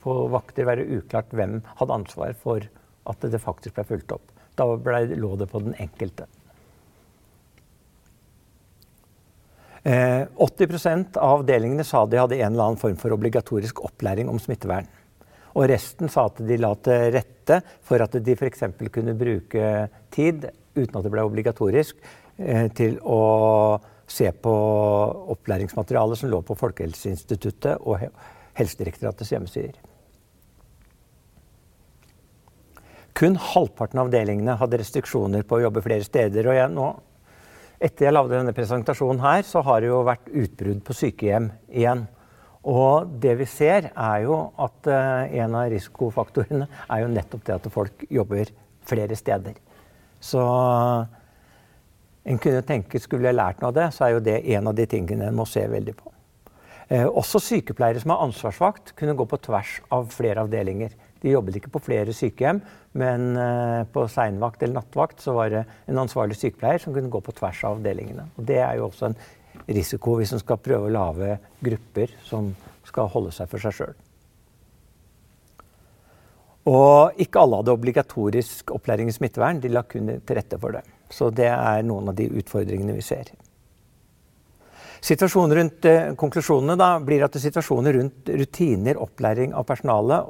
på 0.00 0.14
vakter 0.32 0.64
være 0.70 0.86
uklart 1.00 1.34
hvem 1.34 1.58
hadde 1.76 1.98
ansvar 1.98 2.38
for 2.38 2.64
at 3.10 3.30
det 3.32 3.42
faktisk 3.42 3.76
ble 3.76 3.86
fulgt 3.88 4.14
opp. 4.16 4.36
Da 4.58 4.66
ble, 4.76 5.04
lå 5.16 5.34
det 5.40 5.48
på 5.50 5.62
den 5.64 5.74
enkelte. 5.80 6.26
Eh, 9.82 10.26
80% 10.36 11.16
av 11.16 11.40
avdelingene 11.40 11.84
sa 11.88 12.04
de 12.06 12.18
hadde 12.20 12.36
en 12.36 12.52
eller 12.52 12.66
annen 12.66 12.80
form 12.80 12.98
for 13.00 13.14
obligatorisk 13.16 13.80
opplæring 13.86 14.28
om 14.28 14.40
smittevern. 14.42 14.88
Og 15.56 15.66
resten 15.70 16.10
sa 16.12 16.26
at 16.28 16.42
de 16.46 16.58
la 16.60 16.74
til 16.84 17.08
rette 17.16 17.60
for 17.86 18.02
at 18.04 18.18
de 18.20 18.36
f.eks. 18.36 18.66
kunne 18.92 19.16
bruke 19.18 19.70
tid, 20.12 20.50
uten 20.76 20.98
at 20.98 21.06
det 21.06 21.14
ble 21.14 21.24
obligatorisk, 21.26 21.96
eh, 22.38 22.68
til 22.76 23.00
å 23.00 23.80
se 24.10 24.28
på 24.32 24.54
opplæringsmaterialet 25.34 26.18
som 26.18 26.30
lå 26.30 26.42
på 26.44 26.58
Folkehelseinstituttet 26.58 27.80
og 27.80 28.04
Helsedirektoratets 28.58 29.32
hjemmesider. 29.32 29.89
Kun 33.20 33.36
halvparten 33.36 34.00
av 34.00 34.08
avdelingene 34.08 34.54
hadde 34.56 34.78
restriksjoner 34.80 35.44
på 35.44 35.58
å 35.58 35.64
jobbe 35.66 35.82
flere 35.84 36.06
steder. 36.06 36.46
og 36.48 36.56
jeg, 36.56 36.70
nå, 36.72 36.88
Etter 37.80 38.06
jeg 38.06 38.12
lagde 38.12 38.36
denne 38.36 38.52
presentasjonen 38.56 39.20
her, 39.24 39.42
så 39.44 39.60
har 39.64 39.80
det 39.80 39.88
jo 39.90 40.00
vært 40.04 40.26
utbrudd 40.28 40.80
på 40.84 40.96
sykehjem 40.96 41.50
igjen. 41.68 42.06
Og 42.68 43.12
det 43.20 43.38
vi 43.40 43.46
ser, 43.48 43.90
er 43.96 44.24
jo 44.26 44.36
at 44.60 44.88
uh, 44.92 45.24
en 45.32 45.56
av 45.56 45.70
risikofaktorene 45.72 46.66
er 46.86 47.00
jo 47.00 47.12
nettopp 47.12 47.46
det 47.46 47.56
at 47.56 47.68
folk 47.72 48.04
jobber 48.12 48.52
flere 48.88 49.16
steder. 49.16 49.56
Så 50.20 50.44
en 52.24 52.40
kunne 52.40 52.64
tenke 52.68 53.00
skulle 53.00 53.30
jeg 53.30 53.38
lært 53.38 53.60
noe 53.60 53.72
av 53.72 53.78
det, 53.78 53.88
så 53.96 54.06
er 54.06 54.14
jo 54.16 54.24
det 54.24 54.42
en 54.56 54.68
av 54.68 54.76
de 54.76 54.88
tingene 54.88 55.30
en 55.30 55.40
må 55.40 55.48
se 55.48 55.64
veldig 55.68 55.96
på. 55.96 56.12
Eh, 56.90 57.06
også 57.06 57.40
sykepleiere 57.40 58.02
som 58.02 58.12
har 58.12 58.24
ansvarsvakt, 58.26 58.92
kunne 58.98 59.16
gå 59.16 59.24
på 59.28 59.40
tvers 59.48 59.78
av 59.94 60.08
flere 60.12 60.44
avdelinger. 60.44 60.92
De 61.20 61.34
jobbet 61.34 61.58
ikke 61.58 61.72
på 61.74 61.82
flere 61.84 62.14
sykehjem, 62.16 62.62
men 63.00 63.26
eh, 63.36 63.82
på 63.92 64.06
seinvakt 64.08 64.62
eller 64.64 64.80
nattvakt 64.80 65.20
så 65.20 65.34
var 65.36 65.52
det 65.52 65.64
en 65.90 66.00
ansvarlig 66.00 66.38
sykepleier 66.40 66.80
som 66.82 66.96
kunne 66.96 67.12
gå 67.12 67.20
på 67.24 67.34
tvers 67.36 67.64
av 67.68 67.76
avdelingene. 67.76 68.30
Og 68.36 68.46
det 68.48 68.60
er 68.64 68.78
jo 68.78 68.88
også 68.88 69.10
en 69.10 69.18
risiko 69.68 70.16
hvis 70.18 70.32
en 70.34 70.42
skal 70.42 70.62
prøve 70.62 70.88
å 70.88 70.94
lage 70.94 71.36
grupper 71.60 72.14
som 72.26 72.54
skal 72.88 73.10
holde 73.12 73.34
seg 73.36 73.50
for 73.50 73.62
seg 73.62 73.76
sjøl. 73.76 73.98
Og 76.70 77.20
ikke 77.20 77.40
alle 77.40 77.60
hadde 77.60 77.74
obligatorisk 77.74 78.72
opplæring 78.76 79.08
i 79.08 79.14
smittevern. 79.14 79.60
De 79.62 79.70
la 79.72 79.82
kun 79.88 80.10
til 80.12 80.36
rette 80.36 80.58
for 80.60 80.76
det. 80.76 80.82
Så 81.10 81.30
det 81.34 81.48
er 81.48 81.86
noen 81.86 82.12
av 82.12 82.18
de 82.18 82.28
utfordringene 82.40 82.94
vi 82.96 83.04
ser. 83.04 83.32
Situasjonen 85.00 85.56
rundt, 85.56 85.84
eh, 85.88 86.12
konklusjonene 86.12 86.76
da, 86.76 86.98
blir 87.00 87.24
at 87.24 87.32
situasjoner 87.32 87.96
rundt 87.96 88.28
rutiner, 88.28 89.00
opplæring 89.00 89.54
av 89.56 89.64
personalet 89.64 90.28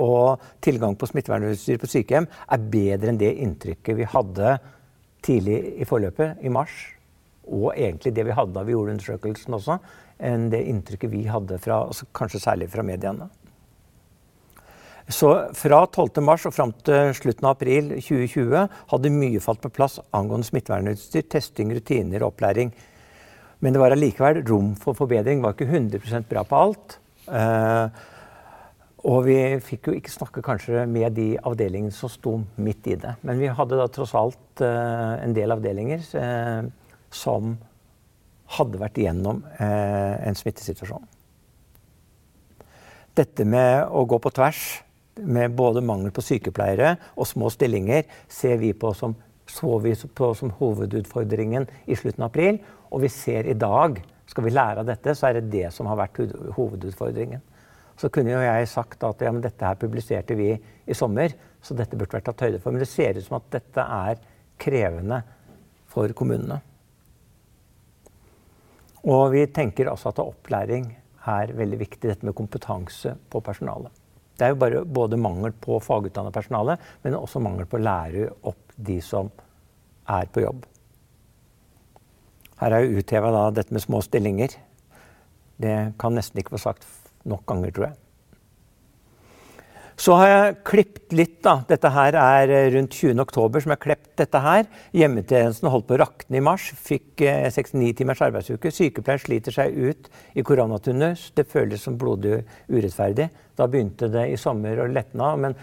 og 0.00 0.40
tilgang 0.64 0.96
på 0.96 1.08
smittevernutstyr 1.10 1.80
på 1.82 1.90
sykehjem 1.90 2.28
er 2.28 2.70
bedre 2.72 3.12
enn 3.12 3.20
det 3.20 3.34
inntrykket 3.44 3.98
vi 3.98 4.08
hadde 4.08 4.56
tidlig 5.22 5.58
i 5.82 5.88
forløpet, 5.88 6.40
i 6.42 6.52
mars. 6.52 6.72
Og 7.46 7.72
egentlig 7.74 8.14
det 8.14 8.24
vi 8.26 8.34
hadde 8.36 8.54
da 8.54 8.64
vi 8.66 8.74
gjorde 8.74 8.96
undersøkelsen 8.96 9.58
også, 9.58 9.78
enn 10.22 10.48
det 10.52 10.64
inntrykket 10.70 11.12
vi 11.12 11.26
hadde 11.30 11.58
fra, 11.62 11.84
altså 11.88 12.08
kanskje 12.14 12.42
særlig 12.42 12.70
fra 12.72 12.84
mediene. 12.86 13.28
Så 15.12 15.28
fra 15.58 15.82
12.3 15.90 16.46
og 16.46 16.54
fram 16.54 16.72
til 16.86 17.10
slutten 17.18 17.48
av 17.48 17.56
april 17.56 17.90
2020 17.98 18.68
hadde 18.92 19.12
mye 19.12 19.42
falt 19.42 19.60
på 19.64 19.72
plass 19.74 19.98
angående 20.14 20.46
smittevernutstyr, 20.46 21.26
testing, 21.26 21.72
rutiner 21.74 22.22
og 22.22 22.32
opplæring. 22.32 22.70
Men 23.62 23.74
det 23.74 23.82
var 23.82 23.94
allikevel 23.94 24.42
rom 24.46 24.72
for 24.78 24.96
forbedring. 24.98 25.42
Det 25.42 25.46
var 25.46 25.56
ikke 25.58 25.70
100% 25.70 26.30
bra 26.30 26.46
på 26.46 26.62
alt. 26.66 26.96
Uh, 27.26 27.90
og 29.02 29.24
vi 29.26 29.36
fikk 29.64 29.88
jo 29.88 29.96
ikke 29.98 30.12
snakke 30.14 30.44
kanskje 30.46 30.84
med 30.86 31.16
de 31.16 31.32
avdelingene 31.42 31.94
som 31.94 32.10
sto 32.10 32.36
midt 32.62 32.86
i 32.86 32.98
det. 33.02 33.16
Men 33.26 33.40
vi 33.40 33.50
hadde 33.50 33.78
da 33.78 33.88
tross 33.90 34.14
alt 34.18 34.62
uh, 34.62 35.18
en 35.18 35.34
del 35.34 35.50
avdelinger 35.50 36.04
uh, 36.14 36.68
som 37.10 37.56
hadde 38.58 38.78
vært 38.78 39.00
igjennom 39.02 39.42
uh, 39.58 40.14
en 40.22 40.38
smittesituasjon. 40.38 41.08
Dette 43.18 43.44
med 43.44 43.90
å 43.90 44.06
gå 44.08 44.22
på 44.22 44.32
tvers 44.38 44.62
med 45.18 45.58
både 45.58 45.82
mangel 45.84 46.14
på 46.14 46.22
sykepleiere 46.24 46.94
og 47.16 47.26
små 47.28 47.50
stillinger 47.52 48.06
ser 48.30 48.62
vi 48.62 48.70
på 48.72 48.94
som, 48.96 49.16
så 49.50 49.76
vi 49.82 49.96
på 50.14 50.30
som 50.38 50.54
hovedutfordringen 50.62 51.66
i 51.90 51.98
slutten 51.98 52.22
av 52.22 52.30
april. 52.30 52.62
Og 52.94 53.02
vi 53.02 53.10
ser 53.12 53.50
i 53.50 53.58
dag, 53.58 53.98
skal 54.30 54.46
vi 54.46 54.54
lære 54.54 54.84
av 54.84 54.88
dette, 54.88 55.16
så 55.18 55.28
er 55.28 55.40
det 55.40 55.50
det 55.52 55.72
som 55.74 55.90
har 55.90 55.98
vært 56.00 56.22
hovedutfordringen. 56.54 57.42
Så 58.00 58.10
kunne 58.12 58.32
jo 58.34 58.42
jeg 58.42 58.68
sagt 58.70 59.04
at 59.06 59.22
ja, 59.22 59.32
men 59.32 59.44
dette 59.44 59.66
her 59.66 59.78
publiserte 59.78 60.36
vi 60.38 60.50
i 60.54 60.96
sommer, 60.96 61.34
så 61.62 61.76
dette 61.78 61.96
burde 61.98 62.16
vært 62.16 62.26
tatt 62.30 62.44
høyde 62.46 62.60
for. 62.62 62.74
Men 62.74 62.82
det 62.82 62.90
ser 62.90 63.18
ut 63.18 63.26
som 63.26 63.38
at 63.38 63.50
dette 63.52 63.84
er 63.84 64.20
krevende 64.62 65.22
for 65.92 66.12
kommunene. 66.16 66.58
Og 69.02 69.32
vi 69.34 69.46
tenker 69.50 69.90
også 69.90 70.12
at 70.12 70.22
opplæring 70.22 70.86
er 71.30 71.52
veldig 71.54 71.78
viktig, 71.78 72.08
dette 72.08 72.26
med 72.26 72.36
kompetanse 72.38 73.14
på 73.30 73.42
personalet. 73.44 73.90
Det 74.38 74.46
er 74.46 74.54
jo 74.54 74.60
bare 74.62 74.82
både 74.86 75.18
mangel 75.20 75.52
på 75.54 75.78
fagutdannet 75.82 76.34
personale, 76.34 76.78
men 77.02 77.18
også 77.18 77.42
mangel 77.42 77.68
på 77.70 77.78
å 77.78 77.82
lære 77.82 78.28
opp 78.48 78.74
de 78.76 78.98
som 79.04 79.28
er 80.10 80.30
på 80.32 80.42
jobb. 80.42 80.64
Her 82.62 82.74
er 82.74 82.86
jo 82.86 83.02
utheva 83.02 83.50
dette 83.54 83.74
med 83.74 83.82
små 83.82 84.00
stillinger. 84.06 84.54
Det 85.62 85.76
kan 85.98 86.14
nesten 86.14 86.40
ikke 86.40 86.56
få 86.56 86.62
sagt 86.62 86.86
nok 87.28 87.44
ganger, 87.48 87.74
tror 87.74 87.90
jeg. 87.90 87.98
Så 90.02 90.16
har 90.18 90.28
jeg 90.28 90.54
klippet 90.66 91.12
litt. 91.14 91.36
da. 91.44 91.60
Dette 91.68 91.90
her 91.92 92.16
er 92.18 92.52
rundt 92.74 92.94
20. 92.96 93.20
oktober 93.22 93.62
som 93.62 93.70
jeg 93.70 93.78
har 93.78 93.84
klippet 93.84 94.16
dette 94.18 94.40
her. 94.42 94.64
Hjemmetjenesten 94.96 95.70
holdt 95.70 95.86
på 95.86 95.94
å 95.94 96.00
rakne 96.02 96.40
i 96.40 96.42
mars. 96.42 96.70
Fikk 96.74 97.22
69 97.22 97.92
timers 98.00 98.22
arbeidsuke. 98.24 98.72
Sykepleieren 98.72 99.22
sliter 99.22 99.54
seg 99.54 99.76
ut 99.76 100.08
i 100.34 100.42
koronaturnus. 100.42 101.28
Det 101.36 101.46
føles 101.50 101.84
som 101.84 101.98
blodig 102.00 102.40
urettferdig. 102.72 103.28
Da 103.58 103.68
begynte 103.70 104.10
det 104.10 104.26
i 104.32 104.40
sommer 104.40 104.80
å 104.80 104.88
av, 104.88 105.38
men 105.38 105.54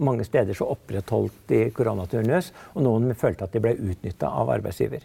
mange 0.00 0.24
steder 0.24 0.54
så 0.56 0.70
opprettholdt 0.70 1.48
de 1.50 1.64
koronaturnus. 1.74 2.52
Og 2.76 2.84
noen 2.86 3.14
følte 3.18 3.48
at 3.48 3.56
de 3.56 3.64
ble 3.64 3.74
utnytta 3.74 4.30
av 4.30 4.52
arbeidsgiver. 4.54 5.02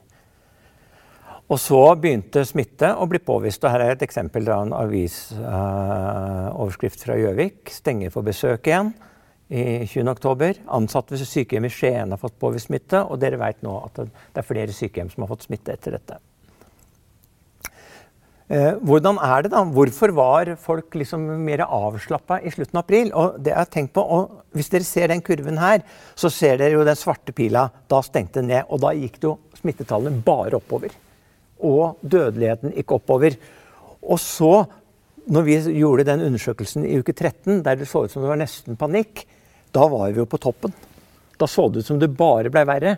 Og 1.46 1.60
så 1.62 1.78
begynte 2.02 2.42
smitte 2.48 2.88
å 2.98 3.06
bli 3.10 3.20
påvist. 3.22 3.64
og 3.64 3.70
Her 3.70 3.80
er 3.86 3.92
et 3.94 4.02
eksempel 4.06 4.50
av 4.50 4.62
en 4.66 4.74
avisoverskrift 4.74 6.98
uh, 6.98 7.02
fra 7.06 7.16
Gjøvik. 7.20 7.70
Stenger 7.70 8.10
for 8.14 8.22
besøk 8.26 8.68
igjen 8.72 8.90
i 9.54 9.86
20.10. 9.86 10.58
Ansatte 10.74 11.14
ved 11.14 11.22
sykehjem 11.30 11.66
i 11.70 11.74
Skien 11.74 12.12
har 12.16 12.22
fått 12.22 12.42
påvist 12.42 12.68
smitte. 12.72 13.00
Og 13.06 13.16
dere 13.22 13.38
vet 13.44 13.60
nå 13.66 13.74
at 13.84 13.94
det 14.08 14.40
er 14.42 14.48
flere 14.48 14.74
sykehjem 14.74 15.10
som 15.14 15.22
har 15.22 15.30
fått 15.36 15.46
smitte 15.46 15.72
etter 15.76 15.92
dette. 16.00 16.16
Eh, 18.50 18.74
hvordan 18.82 19.18
er 19.22 19.40
det 19.46 19.54
da? 19.54 19.62
Hvorfor 19.78 20.10
var 20.18 20.58
folk 20.62 20.90
liksom 20.98 21.22
mer 21.46 21.62
avslappa 21.66 22.36
i 22.42 22.50
slutten 22.54 22.78
av 22.78 22.84
april? 22.88 23.08
Og 23.14 23.38
det 23.46 23.54
jeg 23.54 23.74
tenkt 23.74 23.94
på, 23.94 24.02
og 24.02 24.42
Hvis 24.56 24.72
dere 24.74 24.86
ser 24.88 25.08
den 25.12 25.22
kurven 25.22 25.58
her, 25.62 25.80
så 26.16 26.30
ser 26.32 26.58
dere 26.58 26.74
jo 26.80 26.86
den 26.88 26.98
svarte 26.98 27.32
pila. 27.36 27.70
Da 27.92 28.02
stengte 28.02 28.40
den 28.42 28.50
ned. 28.54 28.64
Og 28.70 28.80
da 28.82 28.90
gikk 28.98 29.18
jo 29.22 29.38
smittetallene 29.62 30.24
bare 30.26 30.56
oppover 30.58 30.90
og 31.64 32.02
dødeligheten 32.02 32.74
gikk 32.76 32.96
oppover. 32.98 33.38
Og 34.06 34.20
så, 34.22 34.66
når 35.26 35.46
vi 35.48 35.60
gjorde 35.80 36.08
den 36.08 36.26
undersøkelsen 36.28 36.86
i 36.88 36.98
uke 37.00 37.14
13, 37.14 37.64
der 37.66 37.80
det 37.80 37.88
så 37.90 38.06
ut 38.06 38.12
som 38.12 38.26
det 38.26 38.32
var 38.32 38.42
nesten 38.42 38.78
panikk, 38.80 39.26
da 39.76 39.88
var 39.92 40.12
vi 40.12 40.22
jo 40.22 40.28
på 40.30 40.42
toppen. 40.42 40.74
Da 41.40 41.48
så 41.50 41.68
det 41.70 41.84
ut 41.84 41.90
som 41.90 42.00
det 42.00 42.14
bare 42.16 42.52
ble 42.54 42.64
verre. 42.68 42.98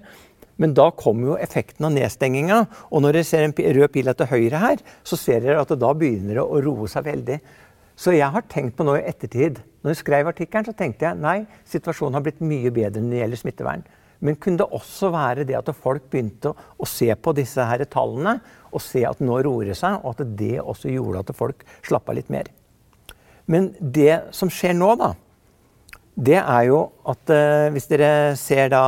Men 0.57 0.73
da 0.77 0.89
kom 0.97 1.21
jo 1.25 1.37
effekten 1.37 1.85
av 1.85 1.93
nedstenginga. 1.93 2.63
Og 2.89 3.03
når 3.03 3.19
dere 3.19 3.29
ser 3.29 3.45
en 3.45 3.53
rød 3.53 3.93
pil 3.93 4.09
til 4.09 4.31
høyre 4.31 4.61
her, 4.61 4.83
så 5.05 5.19
ser 5.19 5.45
dere 5.45 5.61
at 5.61 5.71
det 5.73 5.79
da 5.81 5.93
begynner 5.93 6.39
det 6.39 6.45
å 6.45 6.61
roe 6.65 6.89
seg 6.89 7.05
veldig. 7.07 7.37
Så 7.97 8.13
jeg 8.13 8.29
har 8.33 8.45
tenkt 8.49 8.75
på 8.77 8.85
noe 8.85 8.99
i 8.99 9.07
ettertid. 9.09 9.61
Når 9.81 9.93
jeg 9.93 10.01
skrev 10.03 10.29
artikkelen, 10.29 10.67
så 10.67 10.73
tenkte 10.77 11.07
jeg 11.07 11.21
nei, 11.21 11.39
situasjonen 11.69 12.17
har 12.17 12.25
blitt 12.25 12.43
mye 12.45 12.73
bedre 12.73 13.01
når 13.01 13.13
det 13.13 13.21
gjelder 13.23 13.41
smittevern. 13.41 13.85
Men 14.19 14.37
kunne 14.41 14.61
det 14.61 14.69
også 14.73 15.11
være 15.13 15.45
det 15.47 15.57
at 15.59 15.69
folk 15.77 16.07
begynte 16.11 16.53
å, 16.53 16.87
se 16.89 17.09
på 17.13 17.33
disse 17.37 17.63
her 17.69 17.83
tallene 17.91 18.37
og 18.71 18.81
se 18.83 19.03
at 19.07 19.21
nå 19.23 19.39
roer 19.45 19.71
det 19.71 19.77
seg, 19.79 19.99
og 20.01 20.15
at 20.15 20.35
det 20.39 20.57
også 20.61 20.91
gjorde 20.91 21.23
at 21.23 21.37
folk 21.37 21.63
slappa 21.85 22.15
litt 22.17 22.31
mer. 22.33 22.49
Men 23.47 23.71
det 23.79 24.33
som 24.35 24.51
skjer 24.51 24.75
nå, 24.75 24.89
da, 24.99 25.13
det 26.17 26.39
er 26.41 26.63
jo 26.67 26.81
at 27.07 27.31
eh, 27.31 27.69
hvis 27.75 27.87
dere 27.91 28.09
ser 28.39 28.73
da 28.73 28.83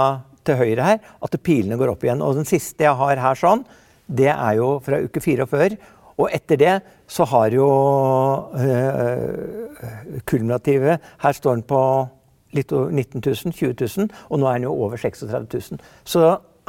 til 0.47 0.57
høyre 0.59 0.85
her, 0.85 0.99
at 1.21 1.37
pilene 1.45 1.77
går 1.79 1.93
opp 1.93 2.03
igjen. 2.03 2.23
Og 2.25 2.39
den 2.39 2.47
siste 2.49 2.87
jeg 2.87 2.97
har 2.97 3.21
her 3.21 3.39
sånn, 3.39 3.63
det 4.09 4.31
er 4.33 4.57
jo 4.57 4.77
fra 4.83 4.99
uke 5.03 5.21
fire 5.23 5.45
og 5.45 5.51
før. 5.53 5.75
Og 6.19 6.33
etter 6.35 6.59
det 6.59 6.75
så 7.09 7.25
har 7.31 7.53
jo 7.55 7.67
øh, 8.59 10.19
kulminativet 10.27 11.05
Her 11.23 11.37
står 11.37 11.59
den 11.59 11.67
på 11.69 11.79
litt 12.55 12.71
over 12.73 12.91
19 12.91 13.21
000, 13.21 13.53
20 13.53 13.75
000, 13.77 14.09
og 14.29 14.41
nå 14.41 14.47
er 14.49 14.59
den 14.59 14.67
jo 14.69 14.73
over 14.73 14.97
36 14.97 15.47
000. 15.53 15.81
Så 16.03 16.23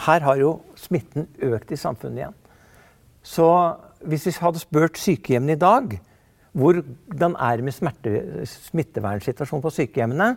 her 0.07 0.27
har 0.27 0.41
jo 0.41 0.53
smitten 0.79 1.29
økt 1.45 1.73
i 1.73 1.81
samfunnet 1.81 2.23
igjen. 2.23 2.37
Så 3.23 3.49
hvis 4.09 4.27
vi 4.29 4.37
hadde 4.41 4.63
spurt 4.63 5.01
sykehjemmene 5.01 5.59
i 5.59 5.61
dag 5.61 5.99
hvordan 6.57 7.37
er 7.39 7.61
det 7.61 7.67
med 7.67 7.75
smerte, 7.77 8.13
smittevernsituasjonen 8.49 9.63
på 9.63 9.71
sykehjemmene, 9.75 10.33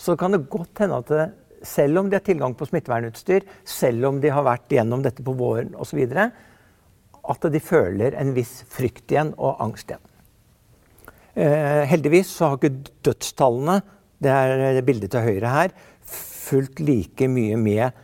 så 0.00 0.14
kan 0.16 0.32
det 0.32 0.46
godt 0.48 0.80
hende 0.80 1.00
at 1.02 1.10
det, 1.12 1.26
selv 1.68 2.00
om 2.00 2.08
de 2.08 2.16
har 2.16 2.24
tilgang 2.24 2.54
på 2.56 2.64
smittevernutstyr, 2.70 3.44
selv 3.68 4.06
om 4.08 4.20
de 4.22 4.30
har 4.32 4.46
vært 4.46 4.72
gjennom 4.72 5.02
dette 5.04 5.24
på 5.24 5.34
våren 5.36 5.74
osv., 5.76 6.00
at 7.30 7.44
de 7.52 7.60
føler 7.60 8.16
en 8.16 8.32
viss 8.32 8.62
frykt 8.72 9.12
igjen 9.12 9.34
og 9.36 9.60
angst 9.60 9.92
igjen. 9.92 10.06
Eh, 11.36 11.84
heldigvis 11.90 12.32
så 12.32 12.48
har 12.48 12.56
ikke 12.56 12.94
dødstallene 13.06 13.76
det 14.20 14.32
er 14.32 14.82
bildet 14.84 15.12
til 15.14 15.24
høyre 15.24 15.54
her, 15.54 15.74
fulgt 16.50 16.82
like 16.82 17.28
mye 17.30 17.56
med 17.60 17.96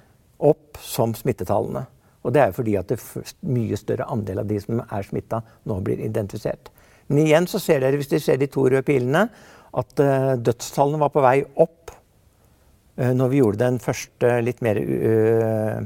opp 0.45 0.81
som 0.83 1.15
smittetallene. 1.17 1.87
Og 2.27 2.35
det 2.35 2.43
er 2.43 2.55
fordi 2.55 2.75
at 2.79 2.91
det 2.91 2.99
mye 3.47 3.79
større 3.79 4.09
andel 4.11 4.43
av 4.43 4.49
de 4.51 4.59
som 4.63 4.81
er 4.83 5.07
smitta, 5.07 5.43
nå 5.69 5.79
blir 5.87 6.03
identifisert. 6.03 6.73
Men 7.07 7.23
igjen 7.23 7.47
så 7.47 7.61
ser 7.63 7.85
dere, 7.85 7.99
hvis 8.01 8.11
dere 8.11 8.25
ser 8.25 8.41
de 8.41 8.49
to 8.51 8.65
røde 8.67 8.83
pilene, 8.87 9.29
at 9.77 10.03
uh, 10.03 10.33
dødstallene 10.41 11.01
var 11.03 11.13
på 11.15 11.23
vei 11.23 11.37
opp 11.63 11.93
uh, 11.93 13.13
når 13.15 13.31
vi 13.31 13.43
gjorde 13.43 13.63
den 13.63 13.79
første 13.83 14.33
litt 14.43 14.63
mer 14.65 14.81
uh, 14.81 15.85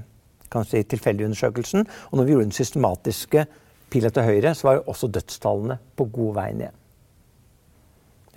si, 0.65 0.83
tilfeldige 0.89 1.29
undersøkelsen. 1.29 1.85
Og 2.09 2.21
når 2.21 2.29
vi 2.29 2.37
gjorde 2.37 2.49
den 2.49 2.57
systematiske 2.57 3.45
pila 3.93 4.13
til 4.15 4.29
høyre, 4.31 4.55
så 4.57 4.71
var 4.71 4.79
jo 4.79 4.87
også 4.95 5.11
dødstallene 5.13 5.81
på 5.99 6.07
god 6.15 6.37
vei 6.39 6.51
ned. 6.63 6.79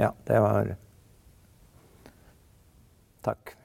Ja, 0.01 0.10
det 0.27 0.41
var 0.43 0.73
Takk. 3.24 3.56